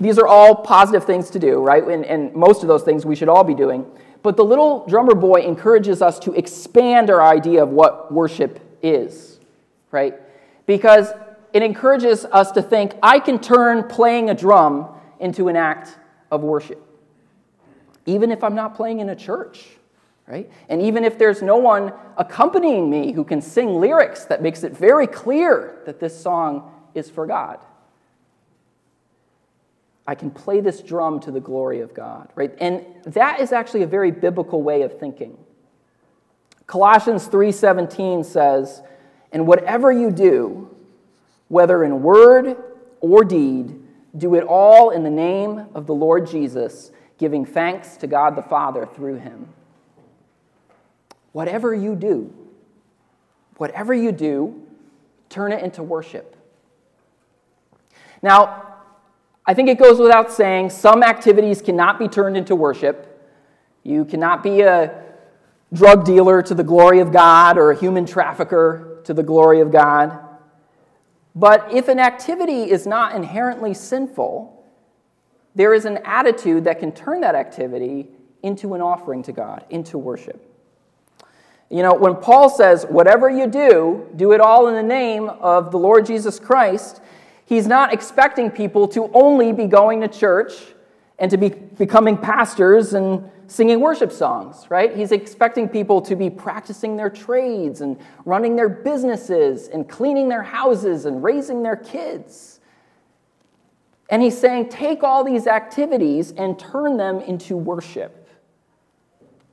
these 0.00 0.18
are 0.18 0.26
all 0.26 0.54
positive 0.54 1.04
things 1.04 1.30
to 1.30 1.38
do, 1.38 1.60
right? 1.60 1.84
And, 1.84 2.04
and 2.04 2.34
most 2.34 2.62
of 2.62 2.68
those 2.68 2.82
things 2.82 3.04
we 3.04 3.16
should 3.16 3.28
all 3.28 3.44
be 3.44 3.54
doing. 3.54 3.86
But 4.22 4.36
the 4.36 4.44
little 4.44 4.86
drummer 4.86 5.14
boy 5.14 5.42
encourages 5.42 6.00
us 6.00 6.18
to 6.20 6.32
expand 6.32 7.10
our 7.10 7.22
idea 7.22 7.62
of 7.62 7.70
what 7.70 8.12
worship 8.12 8.60
is, 8.82 9.40
right? 9.90 10.14
Because 10.66 11.12
it 11.52 11.62
encourages 11.62 12.24
us 12.26 12.52
to 12.52 12.62
think 12.62 12.94
I 13.02 13.18
can 13.18 13.38
turn 13.38 13.84
playing 13.84 14.30
a 14.30 14.34
drum 14.34 14.88
into 15.20 15.48
an 15.48 15.56
act 15.56 15.96
of 16.30 16.42
worship 16.42 16.88
even 18.06 18.30
if 18.30 18.42
I'm 18.42 18.54
not 18.54 18.74
playing 18.74 19.00
in 19.00 19.08
a 19.08 19.16
church, 19.16 19.64
right? 20.26 20.50
And 20.68 20.82
even 20.82 21.04
if 21.04 21.18
there's 21.18 21.42
no 21.42 21.56
one 21.56 21.92
accompanying 22.16 22.90
me 22.90 23.12
who 23.12 23.24
can 23.24 23.40
sing 23.40 23.80
lyrics 23.80 24.24
that 24.26 24.42
makes 24.42 24.64
it 24.64 24.76
very 24.76 25.06
clear 25.06 25.82
that 25.86 26.00
this 26.00 26.18
song 26.18 26.70
is 26.94 27.08
for 27.08 27.26
God. 27.26 27.58
I 30.06 30.16
can 30.16 30.30
play 30.30 30.60
this 30.60 30.80
drum 30.82 31.20
to 31.20 31.30
the 31.30 31.40
glory 31.40 31.80
of 31.80 31.94
God, 31.94 32.28
right? 32.34 32.52
And 32.58 32.84
that 33.04 33.40
is 33.40 33.52
actually 33.52 33.82
a 33.82 33.86
very 33.86 34.10
biblical 34.10 34.60
way 34.62 34.82
of 34.82 34.98
thinking. 34.98 35.38
Colossians 36.66 37.28
3:17 37.28 38.24
says, 38.24 38.82
"And 39.30 39.46
whatever 39.46 39.92
you 39.92 40.10
do, 40.10 40.71
whether 41.52 41.84
in 41.84 42.02
word 42.02 42.56
or 43.02 43.22
deed, 43.22 43.78
do 44.16 44.34
it 44.36 44.42
all 44.42 44.88
in 44.88 45.02
the 45.02 45.10
name 45.10 45.66
of 45.74 45.86
the 45.86 45.92
Lord 45.92 46.26
Jesus, 46.26 46.90
giving 47.18 47.44
thanks 47.44 47.98
to 47.98 48.06
God 48.06 48.36
the 48.36 48.42
Father 48.42 48.86
through 48.86 49.16
him. 49.16 49.50
Whatever 51.32 51.74
you 51.74 51.94
do, 51.94 52.32
whatever 53.58 53.92
you 53.92 54.12
do, 54.12 54.62
turn 55.28 55.52
it 55.52 55.62
into 55.62 55.82
worship. 55.82 56.36
Now, 58.22 58.78
I 59.44 59.52
think 59.52 59.68
it 59.68 59.78
goes 59.78 59.98
without 59.98 60.32
saying 60.32 60.70
some 60.70 61.02
activities 61.02 61.60
cannot 61.60 61.98
be 61.98 62.08
turned 62.08 62.38
into 62.38 62.56
worship. 62.56 63.30
You 63.82 64.06
cannot 64.06 64.42
be 64.42 64.62
a 64.62 65.04
drug 65.70 66.06
dealer 66.06 66.40
to 66.40 66.54
the 66.54 66.64
glory 66.64 67.00
of 67.00 67.12
God 67.12 67.58
or 67.58 67.72
a 67.72 67.78
human 67.78 68.06
trafficker 68.06 69.02
to 69.04 69.12
the 69.12 69.22
glory 69.22 69.60
of 69.60 69.70
God. 69.70 70.18
But 71.34 71.72
if 71.72 71.88
an 71.88 71.98
activity 71.98 72.70
is 72.70 72.86
not 72.86 73.14
inherently 73.14 73.74
sinful, 73.74 74.64
there 75.54 75.74
is 75.74 75.84
an 75.84 75.98
attitude 76.04 76.64
that 76.64 76.78
can 76.78 76.92
turn 76.92 77.20
that 77.22 77.34
activity 77.34 78.08
into 78.42 78.74
an 78.74 78.80
offering 78.80 79.22
to 79.24 79.32
God, 79.32 79.64
into 79.70 79.98
worship. 79.98 80.48
You 81.70 81.82
know, 81.82 81.94
when 81.94 82.16
Paul 82.16 82.50
says, 82.50 82.84
whatever 82.84 83.30
you 83.30 83.46
do, 83.46 84.06
do 84.16 84.32
it 84.32 84.40
all 84.40 84.68
in 84.68 84.74
the 84.74 84.82
name 84.82 85.28
of 85.28 85.70
the 85.70 85.78
Lord 85.78 86.04
Jesus 86.04 86.38
Christ, 86.38 87.00
he's 87.46 87.66
not 87.66 87.94
expecting 87.94 88.50
people 88.50 88.86
to 88.88 89.10
only 89.14 89.52
be 89.52 89.66
going 89.66 90.02
to 90.02 90.08
church 90.08 90.52
and 91.18 91.30
to 91.30 91.38
be 91.38 91.48
becoming 91.48 92.18
pastors 92.18 92.92
and 92.92 93.30
singing 93.52 93.80
worship 93.80 94.10
songs, 94.10 94.66
right? 94.70 94.96
He's 94.96 95.12
expecting 95.12 95.68
people 95.68 96.00
to 96.02 96.16
be 96.16 96.30
practicing 96.30 96.96
their 96.96 97.10
trades 97.10 97.82
and 97.82 97.98
running 98.24 98.56
their 98.56 98.70
businesses 98.70 99.68
and 99.68 99.86
cleaning 99.86 100.30
their 100.30 100.42
houses 100.42 101.04
and 101.04 101.22
raising 101.22 101.62
their 101.62 101.76
kids. 101.76 102.60
And 104.08 104.22
he's 104.22 104.38
saying, 104.38 104.70
take 104.70 105.02
all 105.02 105.22
these 105.22 105.46
activities 105.46 106.32
and 106.32 106.58
turn 106.58 106.96
them 106.96 107.20
into 107.20 107.56
worship. 107.56 108.26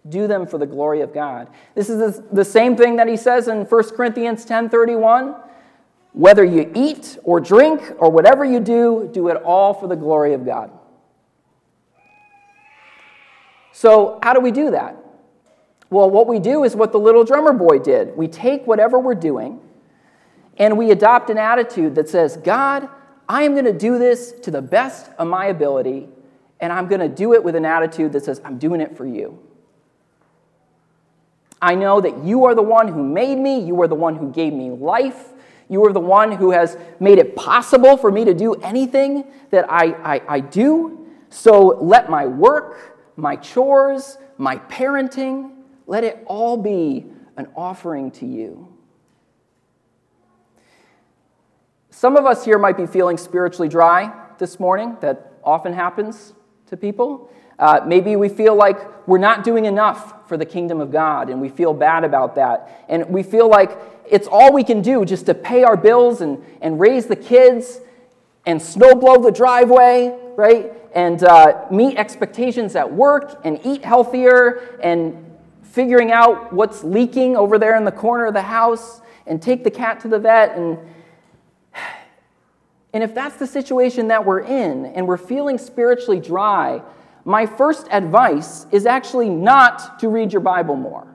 Do 0.08 0.28
them 0.28 0.48
for 0.48 0.58
the 0.58 0.66
glory 0.66 1.02
of 1.02 1.14
God. 1.14 1.50
This 1.76 1.90
is 1.90 2.22
the 2.32 2.46
same 2.46 2.78
thing 2.78 2.96
that 2.96 3.08
he 3.10 3.18
says 3.18 3.50
in 3.50 3.66
1 3.66 3.84
Corinthians 3.96 4.46
10:31. 4.46 5.36
Whether 6.14 6.44
you 6.44 6.72
eat 6.74 7.18
or 7.24 7.40
drink 7.40 7.82
or 8.00 8.10
whatever 8.10 8.44
you 8.46 8.62
do, 8.62 9.10
do 9.14 9.28
it 9.28 9.36
all 9.44 9.74
for 9.74 9.88
the 9.88 9.96
glory 9.96 10.34
of 10.34 10.46
God. 10.46 10.72
So, 13.80 14.20
how 14.22 14.34
do 14.34 14.42
we 14.42 14.52
do 14.52 14.72
that? 14.72 14.98
Well, 15.90 16.10
what 16.10 16.28
we 16.28 16.40
do 16.40 16.66
is 16.66 16.76
what 16.76 16.92
the 16.92 17.00
little 17.00 17.24
drummer 17.24 17.54
boy 17.54 17.80
did. 17.80 18.14
We 18.18 18.28
take 18.28 18.68
whatever 18.68 19.00
we're 19.00 19.16
doing 19.16 19.62
and 20.58 20.78
we 20.78 20.92
adopt 20.92 21.30
an 21.30 21.38
attitude 21.38 21.96
that 21.96 22.10
says, 22.10 22.36
God, 22.36 22.90
I 23.30 23.44
am 23.44 23.54
going 23.54 23.64
to 23.64 23.72
do 23.72 23.98
this 23.98 24.34
to 24.42 24.52
the 24.52 24.62
best 24.62 25.10
of 25.18 25.30
my 25.30 25.46
ability, 25.46 26.10
and 26.60 26.74
I'm 26.74 26.90
going 26.90 27.00
to 27.00 27.08
do 27.08 27.34
it 27.34 27.42
with 27.42 27.56
an 27.56 27.64
attitude 27.64 28.12
that 28.12 28.26
says, 28.26 28.42
I'm 28.44 28.58
doing 28.58 28.82
it 28.82 28.98
for 28.98 29.06
you. 29.06 29.40
I 31.62 31.76
know 31.76 32.02
that 32.02 32.26
you 32.26 32.44
are 32.44 32.56
the 32.56 32.62
one 32.62 32.90
who 32.90 33.02
made 33.02 33.38
me, 33.38 33.62
you 33.62 33.82
are 33.82 33.88
the 33.88 33.96
one 33.96 34.18
who 34.18 34.30
gave 34.30 34.52
me 34.52 34.72
life, 34.72 35.30
you 35.70 35.86
are 35.86 35.94
the 35.94 36.02
one 36.02 36.34
who 36.34 36.52
has 36.52 36.78
made 37.00 37.18
it 37.18 37.34
possible 37.34 37.96
for 37.96 38.12
me 38.12 38.26
to 38.26 38.34
do 38.34 38.56
anything 38.56 39.24
that 39.52 39.72
I, 39.72 40.16
I, 40.16 40.22
I 40.28 40.40
do. 40.42 41.08
So 41.30 41.78
let 41.80 42.10
my 42.10 42.26
work, 42.26 42.99
my 43.20 43.36
chores, 43.36 44.18
my 44.38 44.58
parenting, 44.58 45.52
let 45.88 46.04
it 46.04 46.24
all 46.26 46.58
be 46.58 47.06
an 47.38 47.48
offering 47.56 48.12
to 48.12 48.26
you. 48.26 48.68
Some 51.90 52.16
of 52.16 52.26
us 52.26 52.46
here 52.46 52.58
might 52.58 52.78
be 52.78 52.86
feeling 52.86 53.18
spiritually 53.18 53.68
dry 53.68 54.14
this 54.38 54.60
morning. 54.60 54.96
That 55.02 55.34
often 55.44 55.74
happens 55.74 56.34
to 56.68 56.78
people. 56.78 57.30
Uh, 57.58 57.82
maybe 57.86 58.16
we 58.16 58.30
feel 58.30 58.56
like 58.56 59.08
we're 59.08 59.18
not 59.18 59.44
doing 59.44 59.66
enough 59.66 60.28
for 60.30 60.38
the 60.38 60.46
kingdom 60.46 60.80
of 60.80 60.92
God, 60.92 61.30
and 61.30 61.42
we 61.42 61.50
feel 61.50 61.74
bad 61.74 62.04
about 62.06 62.36
that. 62.36 62.86
And 62.88 63.10
we 63.10 63.24
feel 63.24 63.50
like 63.50 63.78
it's 64.10 64.28
all 64.28 64.54
we 64.54 64.64
can 64.64 64.82
do 64.82 65.04
just 65.04 65.26
to 65.26 65.34
pay 65.34 65.64
our 65.64 65.76
bills 65.76 66.22
and, 66.22 66.42
and 66.62 66.80
raise 66.80 67.08
the 67.08 67.16
kids 67.16 67.82
and 68.46 68.62
snowblow 68.62 69.22
the 69.22 69.32
driveway, 69.32 70.18
right? 70.36 70.72
And 70.94 71.24
uh, 71.24 71.66
meet 71.72 71.98
expectations 71.98 72.76
at 72.76 72.92
work 72.92 73.42
and 73.44 73.60
eat 73.64 73.84
healthier 73.84 74.80
and 74.82 75.26
figuring 75.62 76.12
out 76.12 76.52
what's 76.52 76.84
leaking 76.84 77.36
over 77.36 77.60
there 77.60 77.76
in 77.76 77.86
the 77.86 77.92
corner 77.92 78.26
of 78.26 78.34
the 78.34 78.42
house 78.42 79.02
and 79.28 79.42
take 79.42 79.64
the 79.64 79.72
cat 79.72 80.00
to 80.00 80.08
the 80.08 80.20
vet 80.20 80.58
and 80.58 80.80
and 82.94 83.04
if 83.04 83.14
that's 83.14 83.38
the 83.38 83.48
situation 83.48 84.08
that 84.08 84.26
we're 84.26 84.42
in 84.42 84.88
and 84.88 85.08
we're 85.08 85.18
feeling 85.18 85.58
spiritually 85.60 86.20
dry, 86.20 86.82
my 87.26 87.46
first 87.46 87.88
advice 87.92 88.66
is 88.72 88.86
actually 88.88 89.30
not 89.30 90.00
to 90.00 90.10
read 90.10 90.34
your 90.34 90.42
Bible 90.42 90.76
more. 90.76 91.08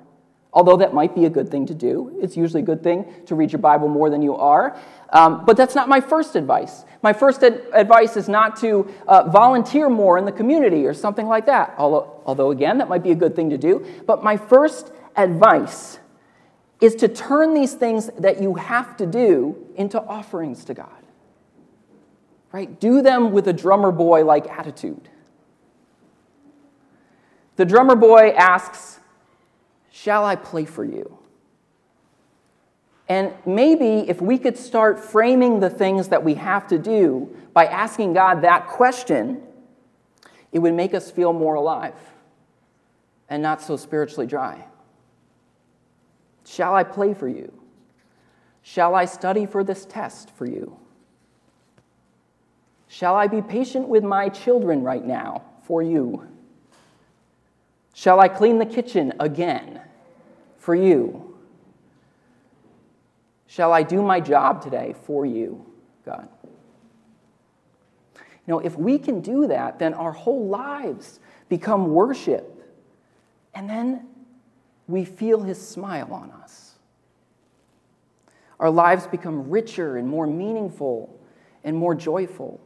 Although 0.53 0.77
that 0.77 0.95
might 0.95 1.17
be 1.17 1.25
a 1.25 1.31
good 1.31 1.49
thing 1.49 1.67
to 1.67 1.75
do. 1.75 2.17
It's 2.23 2.37
usually 2.37 2.63
a 2.63 2.65
good 2.65 2.85
thing 2.85 3.13
to 3.27 3.35
read 3.35 3.51
your 3.51 3.59
Bible 3.59 3.89
more 3.89 4.09
than 4.09 4.23
you 4.23 4.37
are. 4.37 4.79
Um, 5.11 5.45
but 5.45 5.57
that's 5.57 5.75
not 5.75 5.89
my 5.89 6.01
first 6.01 6.37
advice. 6.37 6.85
My 7.05 7.12
first 7.12 7.45
ad- 7.45 7.62
advice 7.73 8.17
is 8.17 8.29
not 8.29 8.57
to 8.57 8.93
uh, 9.07 9.31
volunteer 9.31 9.88
more 9.88 10.19
in 10.19 10.25
the 10.25 10.33
community 10.33 10.85
or 10.87 10.93
something 10.93 11.29
like 11.29 11.47
that. 11.47 11.75
Although, 11.79 12.21
although, 12.27 12.51
again, 12.51 12.79
that 12.79 12.88
might 12.88 13.05
be 13.05 13.12
a 13.12 13.14
good 13.14 13.37
thing 13.37 13.51
to 13.51 13.59
do. 13.59 13.87
But 14.05 14.25
my 14.25 14.37
first 14.37 14.90
advice 15.14 16.01
is 16.81 16.97
to 16.97 17.07
turn 17.07 17.55
these 17.55 17.75
things 17.75 18.11
that 18.19 18.43
you 18.43 18.55
have 18.55 18.97
to 18.97 19.07
do 19.07 19.57
into 19.77 20.03
offerings 20.03 20.64
to 20.64 20.75
God 20.75 21.05
right? 22.55 22.79
Do 22.79 23.03
them 23.03 23.33
with 23.33 23.49
a 23.49 23.53
drummer 23.53 23.90
boy 23.90 24.25
like 24.25 24.47
attitude. 24.47 25.09
The 27.57 27.64
drummer 27.64 27.97
boy 27.97 28.31
asks, 28.31 29.01
Shall 29.90 30.25
I 30.25 30.37
play 30.37 30.64
for 30.64 30.85
you? 30.85 31.19
And 33.09 33.33
maybe 33.45 34.09
if 34.09 34.23
we 34.23 34.38
could 34.38 34.57
start 34.57 34.99
framing 34.99 35.61
the 35.61 35.69
things 35.69 36.09
that 36.09 36.25
we 36.25 36.35
have 36.35 36.67
to 36.69 36.79
do 36.79 37.37
by 37.53 37.67
asking 37.67 38.14
God 38.14 38.43
that 38.43 38.67
question, 38.67 39.43
it 40.53 40.59
would 40.59 40.75
make 40.75 40.95
us 40.95 41.11
feel 41.11 41.33
more 41.33 41.55
alive 41.55 41.95
and 43.29 43.43
not 43.43 43.61
so 43.61 43.77
spiritually 43.77 44.27
dry. 44.27 44.64
Shall 46.47 46.75
I 46.75 46.85
play 46.85 47.14
for 47.14 47.29
you? 47.29 47.53
Shall 48.62 48.95
I 48.95 49.05
study 49.05 49.45
for 49.45 49.62
this 49.62 49.85
test 49.85 50.31
for 50.31 50.47
you? 50.47 50.79
Shall 52.88 53.14
I 53.14 53.27
be 53.27 53.43
patient 53.43 53.88
with 53.88 54.05
my 54.05 54.29
children 54.29 54.83
right 54.83 55.05
now 55.05 55.43
for 55.64 55.83
you? 55.83 56.27
Shall 57.93 58.21
I 58.21 58.29
clean 58.29 58.59
the 58.59 58.67
kitchen 58.67 59.12
again 59.21 59.81
for 60.59 60.75
you? 60.75 61.34
Shall 63.55 63.73
I 63.73 63.85
do 63.85 64.03
my 64.03 64.19
job 64.19 64.62
today 64.62 64.97
for 65.05 65.25
you, 65.25 65.64
God? 66.05 66.29
You 68.17 68.49
know, 68.49 68.59
if 68.59 68.77
we 68.77 68.99
can 68.99 69.21
do 69.21 69.47
that, 69.47 69.79
then 69.79 69.95
our 69.95 70.11
whole 70.11 70.49
lives 70.49 71.21
become 71.49 71.93
worship. 71.93 72.51
And 73.55 73.71
then 73.71 74.09
we 74.88 75.05
feel 75.05 75.40
his 75.40 75.64
smile 75.64 76.12
on 76.12 76.33
us. 76.33 76.75
Our 78.59 78.71
lives 78.71 79.07
become 79.07 79.49
richer 79.49 79.99
and 79.99 80.09
more 80.09 80.27
meaningful 80.27 81.17
and 81.62 81.77
more 81.77 81.95
joyful. 81.95 82.61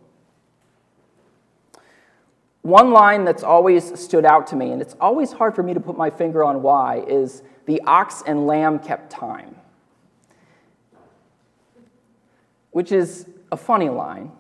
One 2.63 2.93
line 2.93 3.27
that's 3.27 3.43
always 3.43 4.01
stood 4.01 4.25
out 4.25 4.47
to 4.47 4.57
me, 4.57 4.73
and 4.73 4.81
it's 4.81 4.97
always 4.99 5.33
hard 5.33 5.55
for 5.55 5.63
me 5.63 5.75
to 5.75 5.81
put 5.81 5.99
my 5.99 6.09
finger 6.09 6.43
on 6.43 6.63
why, 6.63 7.05
is 7.07 7.43
the 7.67 7.83
ox 7.83 8.23
and 8.27 8.47
lamb 8.47 8.79
kept 8.79 9.11
time. 9.11 9.55
Which 12.79 12.93
is 12.93 13.27
a 13.51 13.57
funny 13.57 13.89
line 13.89 14.31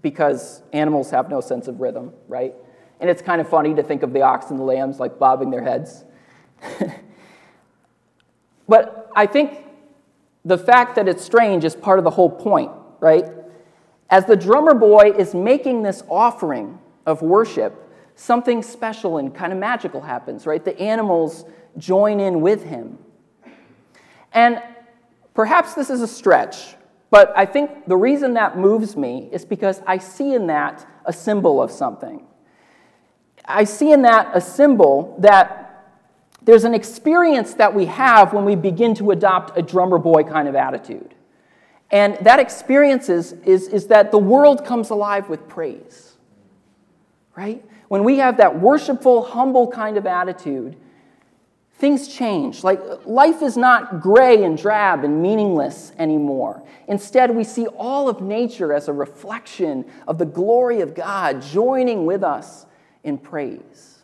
because 0.00 0.62
animals 0.72 1.10
have 1.10 1.28
no 1.28 1.42
sense 1.42 1.68
of 1.68 1.78
rhythm, 1.78 2.14
right? 2.26 2.54
And 3.00 3.10
it's 3.10 3.20
kind 3.20 3.38
of 3.38 3.50
funny 3.50 3.74
to 3.74 3.82
think 3.82 4.02
of 4.02 4.14
the 4.14 4.22
ox 4.22 4.48
and 4.48 4.58
the 4.58 4.62
lambs 4.62 4.98
like 4.98 5.18
bobbing 5.18 5.50
their 5.50 5.62
heads. 5.62 6.06
but 8.66 9.10
I 9.14 9.26
think 9.26 9.58
the 10.42 10.56
fact 10.56 10.94
that 10.96 11.06
it's 11.06 11.22
strange 11.22 11.66
is 11.66 11.76
part 11.76 11.98
of 11.98 12.04
the 12.06 12.10
whole 12.10 12.30
point, 12.30 12.70
right? 12.98 13.26
As 14.08 14.24
the 14.24 14.36
drummer 14.36 14.72
boy 14.72 15.12
is 15.14 15.34
making 15.34 15.82
this 15.82 16.02
offering 16.08 16.78
of 17.04 17.20
worship, 17.20 17.92
something 18.14 18.62
special 18.62 19.18
and 19.18 19.34
kind 19.34 19.52
of 19.52 19.58
magical 19.58 20.00
happens, 20.00 20.46
right? 20.46 20.64
The 20.64 20.80
animals 20.80 21.44
join 21.76 22.20
in 22.20 22.40
with 22.40 22.64
him. 22.64 22.96
And 24.32 24.62
perhaps 25.34 25.74
this 25.74 25.90
is 25.90 26.00
a 26.00 26.08
stretch, 26.08 26.76
but 27.10 27.32
I 27.36 27.44
think 27.44 27.86
the 27.86 27.96
reason 27.96 28.34
that 28.34 28.56
moves 28.56 28.96
me 28.96 29.28
is 29.32 29.44
because 29.44 29.82
I 29.86 29.98
see 29.98 30.34
in 30.34 30.46
that 30.46 30.86
a 31.04 31.12
symbol 31.12 31.60
of 31.60 31.70
something. 31.70 32.24
I 33.44 33.64
see 33.64 33.92
in 33.92 34.02
that 34.02 34.30
a 34.32 34.40
symbol 34.40 35.16
that 35.18 35.70
there's 36.42 36.64
an 36.64 36.74
experience 36.74 37.54
that 37.54 37.74
we 37.74 37.86
have 37.86 38.32
when 38.32 38.44
we 38.44 38.54
begin 38.54 38.94
to 38.94 39.10
adopt 39.10 39.58
a 39.58 39.62
drummer 39.62 39.98
boy 39.98 40.22
kind 40.22 40.48
of 40.48 40.54
attitude. 40.54 41.14
And 41.90 42.16
that 42.18 42.38
experience 42.38 43.08
is, 43.08 43.32
is, 43.44 43.66
is 43.68 43.88
that 43.88 44.12
the 44.12 44.18
world 44.18 44.64
comes 44.64 44.90
alive 44.90 45.28
with 45.28 45.48
praise, 45.48 46.16
right? 47.36 47.64
When 47.88 48.04
we 48.04 48.18
have 48.18 48.36
that 48.36 48.60
worshipful, 48.60 49.22
humble 49.22 49.66
kind 49.68 49.96
of 49.96 50.06
attitude, 50.06 50.76
things 51.80 52.08
change. 52.08 52.62
Like 52.62 52.80
life 53.06 53.42
is 53.42 53.56
not 53.56 54.00
gray 54.00 54.44
and 54.44 54.56
drab 54.56 55.02
and 55.02 55.22
meaningless 55.22 55.92
anymore. 55.98 56.62
Instead, 56.86 57.34
we 57.34 57.42
see 57.42 57.66
all 57.66 58.08
of 58.08 58.20
nature 58.20 58.72
as 58.72 58.86
a 58.86 58.92
reflection 58.92 59.90
of 60.06 60.18
the 60.18 60.26
glory 60.26 60.82
of 60.82 60.94
God 60.94 61.42
joining 61.42 62.04
with 62.04 62.22
us 62.22 62.66
in 63.02 63.16
praise. 63.16 63.98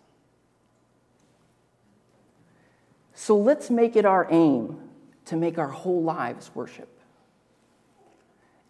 So 3.14 3.36
let's 3.36 3.70
make 3.70 3.96
it 3.96 4.04
our 4.04 4.26
aim 4.30 4.78
to 5.26 5.36
make 5.36 5.58
our 5.58 5.68
whole 5.68 6.02
lives 6.02 6.50
worship. 6.54 6.88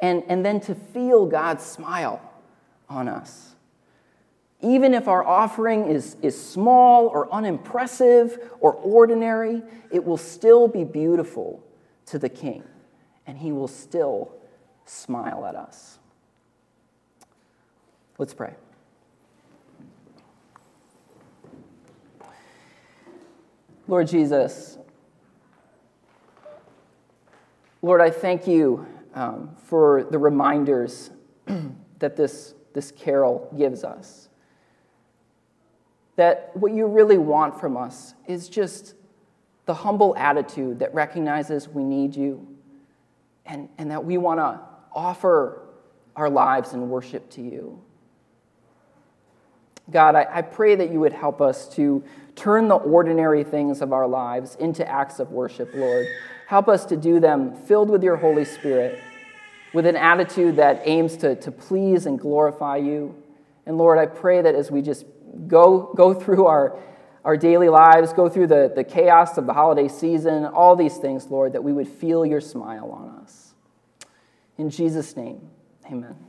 And, 0.00 0.22
and 0.28 0.44
then 0.44 0.60
to 0.62 0.74
feel 0.74 1.26
God's 1.26 1.64
smile 1.64 2.20
on 2.88 3.08
us. 3.08 3.55
Even 4.62 4.94
if 4.94 5.06
our 5.06 5.24
offering 5.24 5.86
is, 5.86 6.16
is 6.22 6.40
small 6.40 7.08
or 7.08 7.32
unimpressive 7.32 8.38
or 8.60 8.72
ordinary, 8.72 9.62
it 9.90 10.04
will 10.04 10.16
still 10.16 10.66
be 10.66 10.82
beautiful 10.82 11.62
to 12.06 12.18
the 12.18 12.28
King, 12.28 12.62
and 13.26 13.36
he 13.36 13.52
will 13.52 13.68
still 13.68 14.32
smile 14.86 15.44
at 15.44 15.54
us. 15.54 15.98
Let's 18.18 18.32
pray. 18.32 18.54
Lord 23.88 24.08
Jesus, 24.08 24.78
Lord, 27.82 28.00
I 28.00 28.10
thank 28.10 28.48
you 28.48 28.86
um, 29.14 29.54
for 29.64 30.04
the 30.10 30.18
reminders 30.18 31.10
that 31.98 32.16
this, 32.16 32.54
this 32.72 32.90
carol 32.90 33.48
gives 33.56 33.84
us. 33.84 34.28
That 36.16 36.50
what 36.54 36.72
you 36.72 36.86
really 36.86 37.18
want 37.18 37.60
from 37.60 37.76
us 37.76 38.14
is 38.26 38.48
just 38.48 38.94
the 39.66 39.74
humble 39.74 40.14
attitude 40.16 40.78
that 40.78 40.94
recognizes 40.94 41.68
we 41.68 41.84
need 41.84 42.16
you 42.16 42.46
and, 43.44 43.68
and 43.78 43.90
that 43.90 44.04
we 44.04 44.16
want 44.16 44.40
to 44.40 44.60
offer 44.94 45.62
our 46.14 46.30
lives 46.30 46.72
in 46.72 46.88
worship 46.88 47.28
to 47.30 47.42
you. 47.42 47.82
God, 49.90 50.16
I, 50.16 50.26
I 50.30 50.42
pray 50.42 50.74
that 50.74 50.90
you 50.90 51.00
would 51.00 51.12
help 51.12 51.40
us 51.40 51.68
to 51.76 52.02
turn 52.34 52.68
the 52.68 52.76
ordinary 52.76 53.44
things 53.44 53.82
of 53.82 53.92
our 53.92 54.08
lives 54.08 54.56
into 54.56 54.86
acts 54.88 55.20
of 55.20 55.30
worship, 55.30 55.70
Lord. 55.74 56.06
Help 56.48 56.68
us 56.68 56.84
to 56.86 56.96
do 56.96 57.20
them 57.20 57.54
filled 57.54 57.90
with 57.90 58.02
your 58.02 58.16
Holy 58.16 58.44
Spirit, 58.44 59.00
with 59.72 59.86
an 59.86 59.96
attitude 59.96 60.56
that 60.56 60.82
aims 60.84 61.16
to, 61.18 61.36
to 61.36 61.52
please 61.52 62.06
and 62.06 62.18
glorify 62.18 62.76
you. 62.76 63.14
And 63.64 63.78
Lord, 63.78 63.98
I 63.98 64.06
pray 64.06 64.42
that 64.42 64.54
as 64.54 64.70
we 64.70 64.82
just 64.82 65.04
go, 65.48 65.92
go 65.96 66.14
through 66.14 66.46
our, 66.46 66.78
our 67.24 67.36
daily 67.36 67.68
lives, 67.68 68.12
go 68.12 68.28
through 68.28 68.48
the, 68.48 68.72
the 68.74 68.84
chaos 68.84 69.38
of 69.38 69.46
the 69.46 69.52
holiday 69.52 69.88
season, 69.88 70.44
all 70.44 70.76
these 70.76 70.96
things, 70.96 71.26
Lord, 71.26 71.52
that 71.52 71.62
we 71.62 71.72
would 71.72 71.88
feel 71.88 72.26
your 72.26 72.40
smile 72.40 72.90
on 72.90 73.08
us. 73.22 73.54
In 74.58 74.70
Jesus' 74.70 75.16
name, 75.16 75.48
amen. 75.86 76.25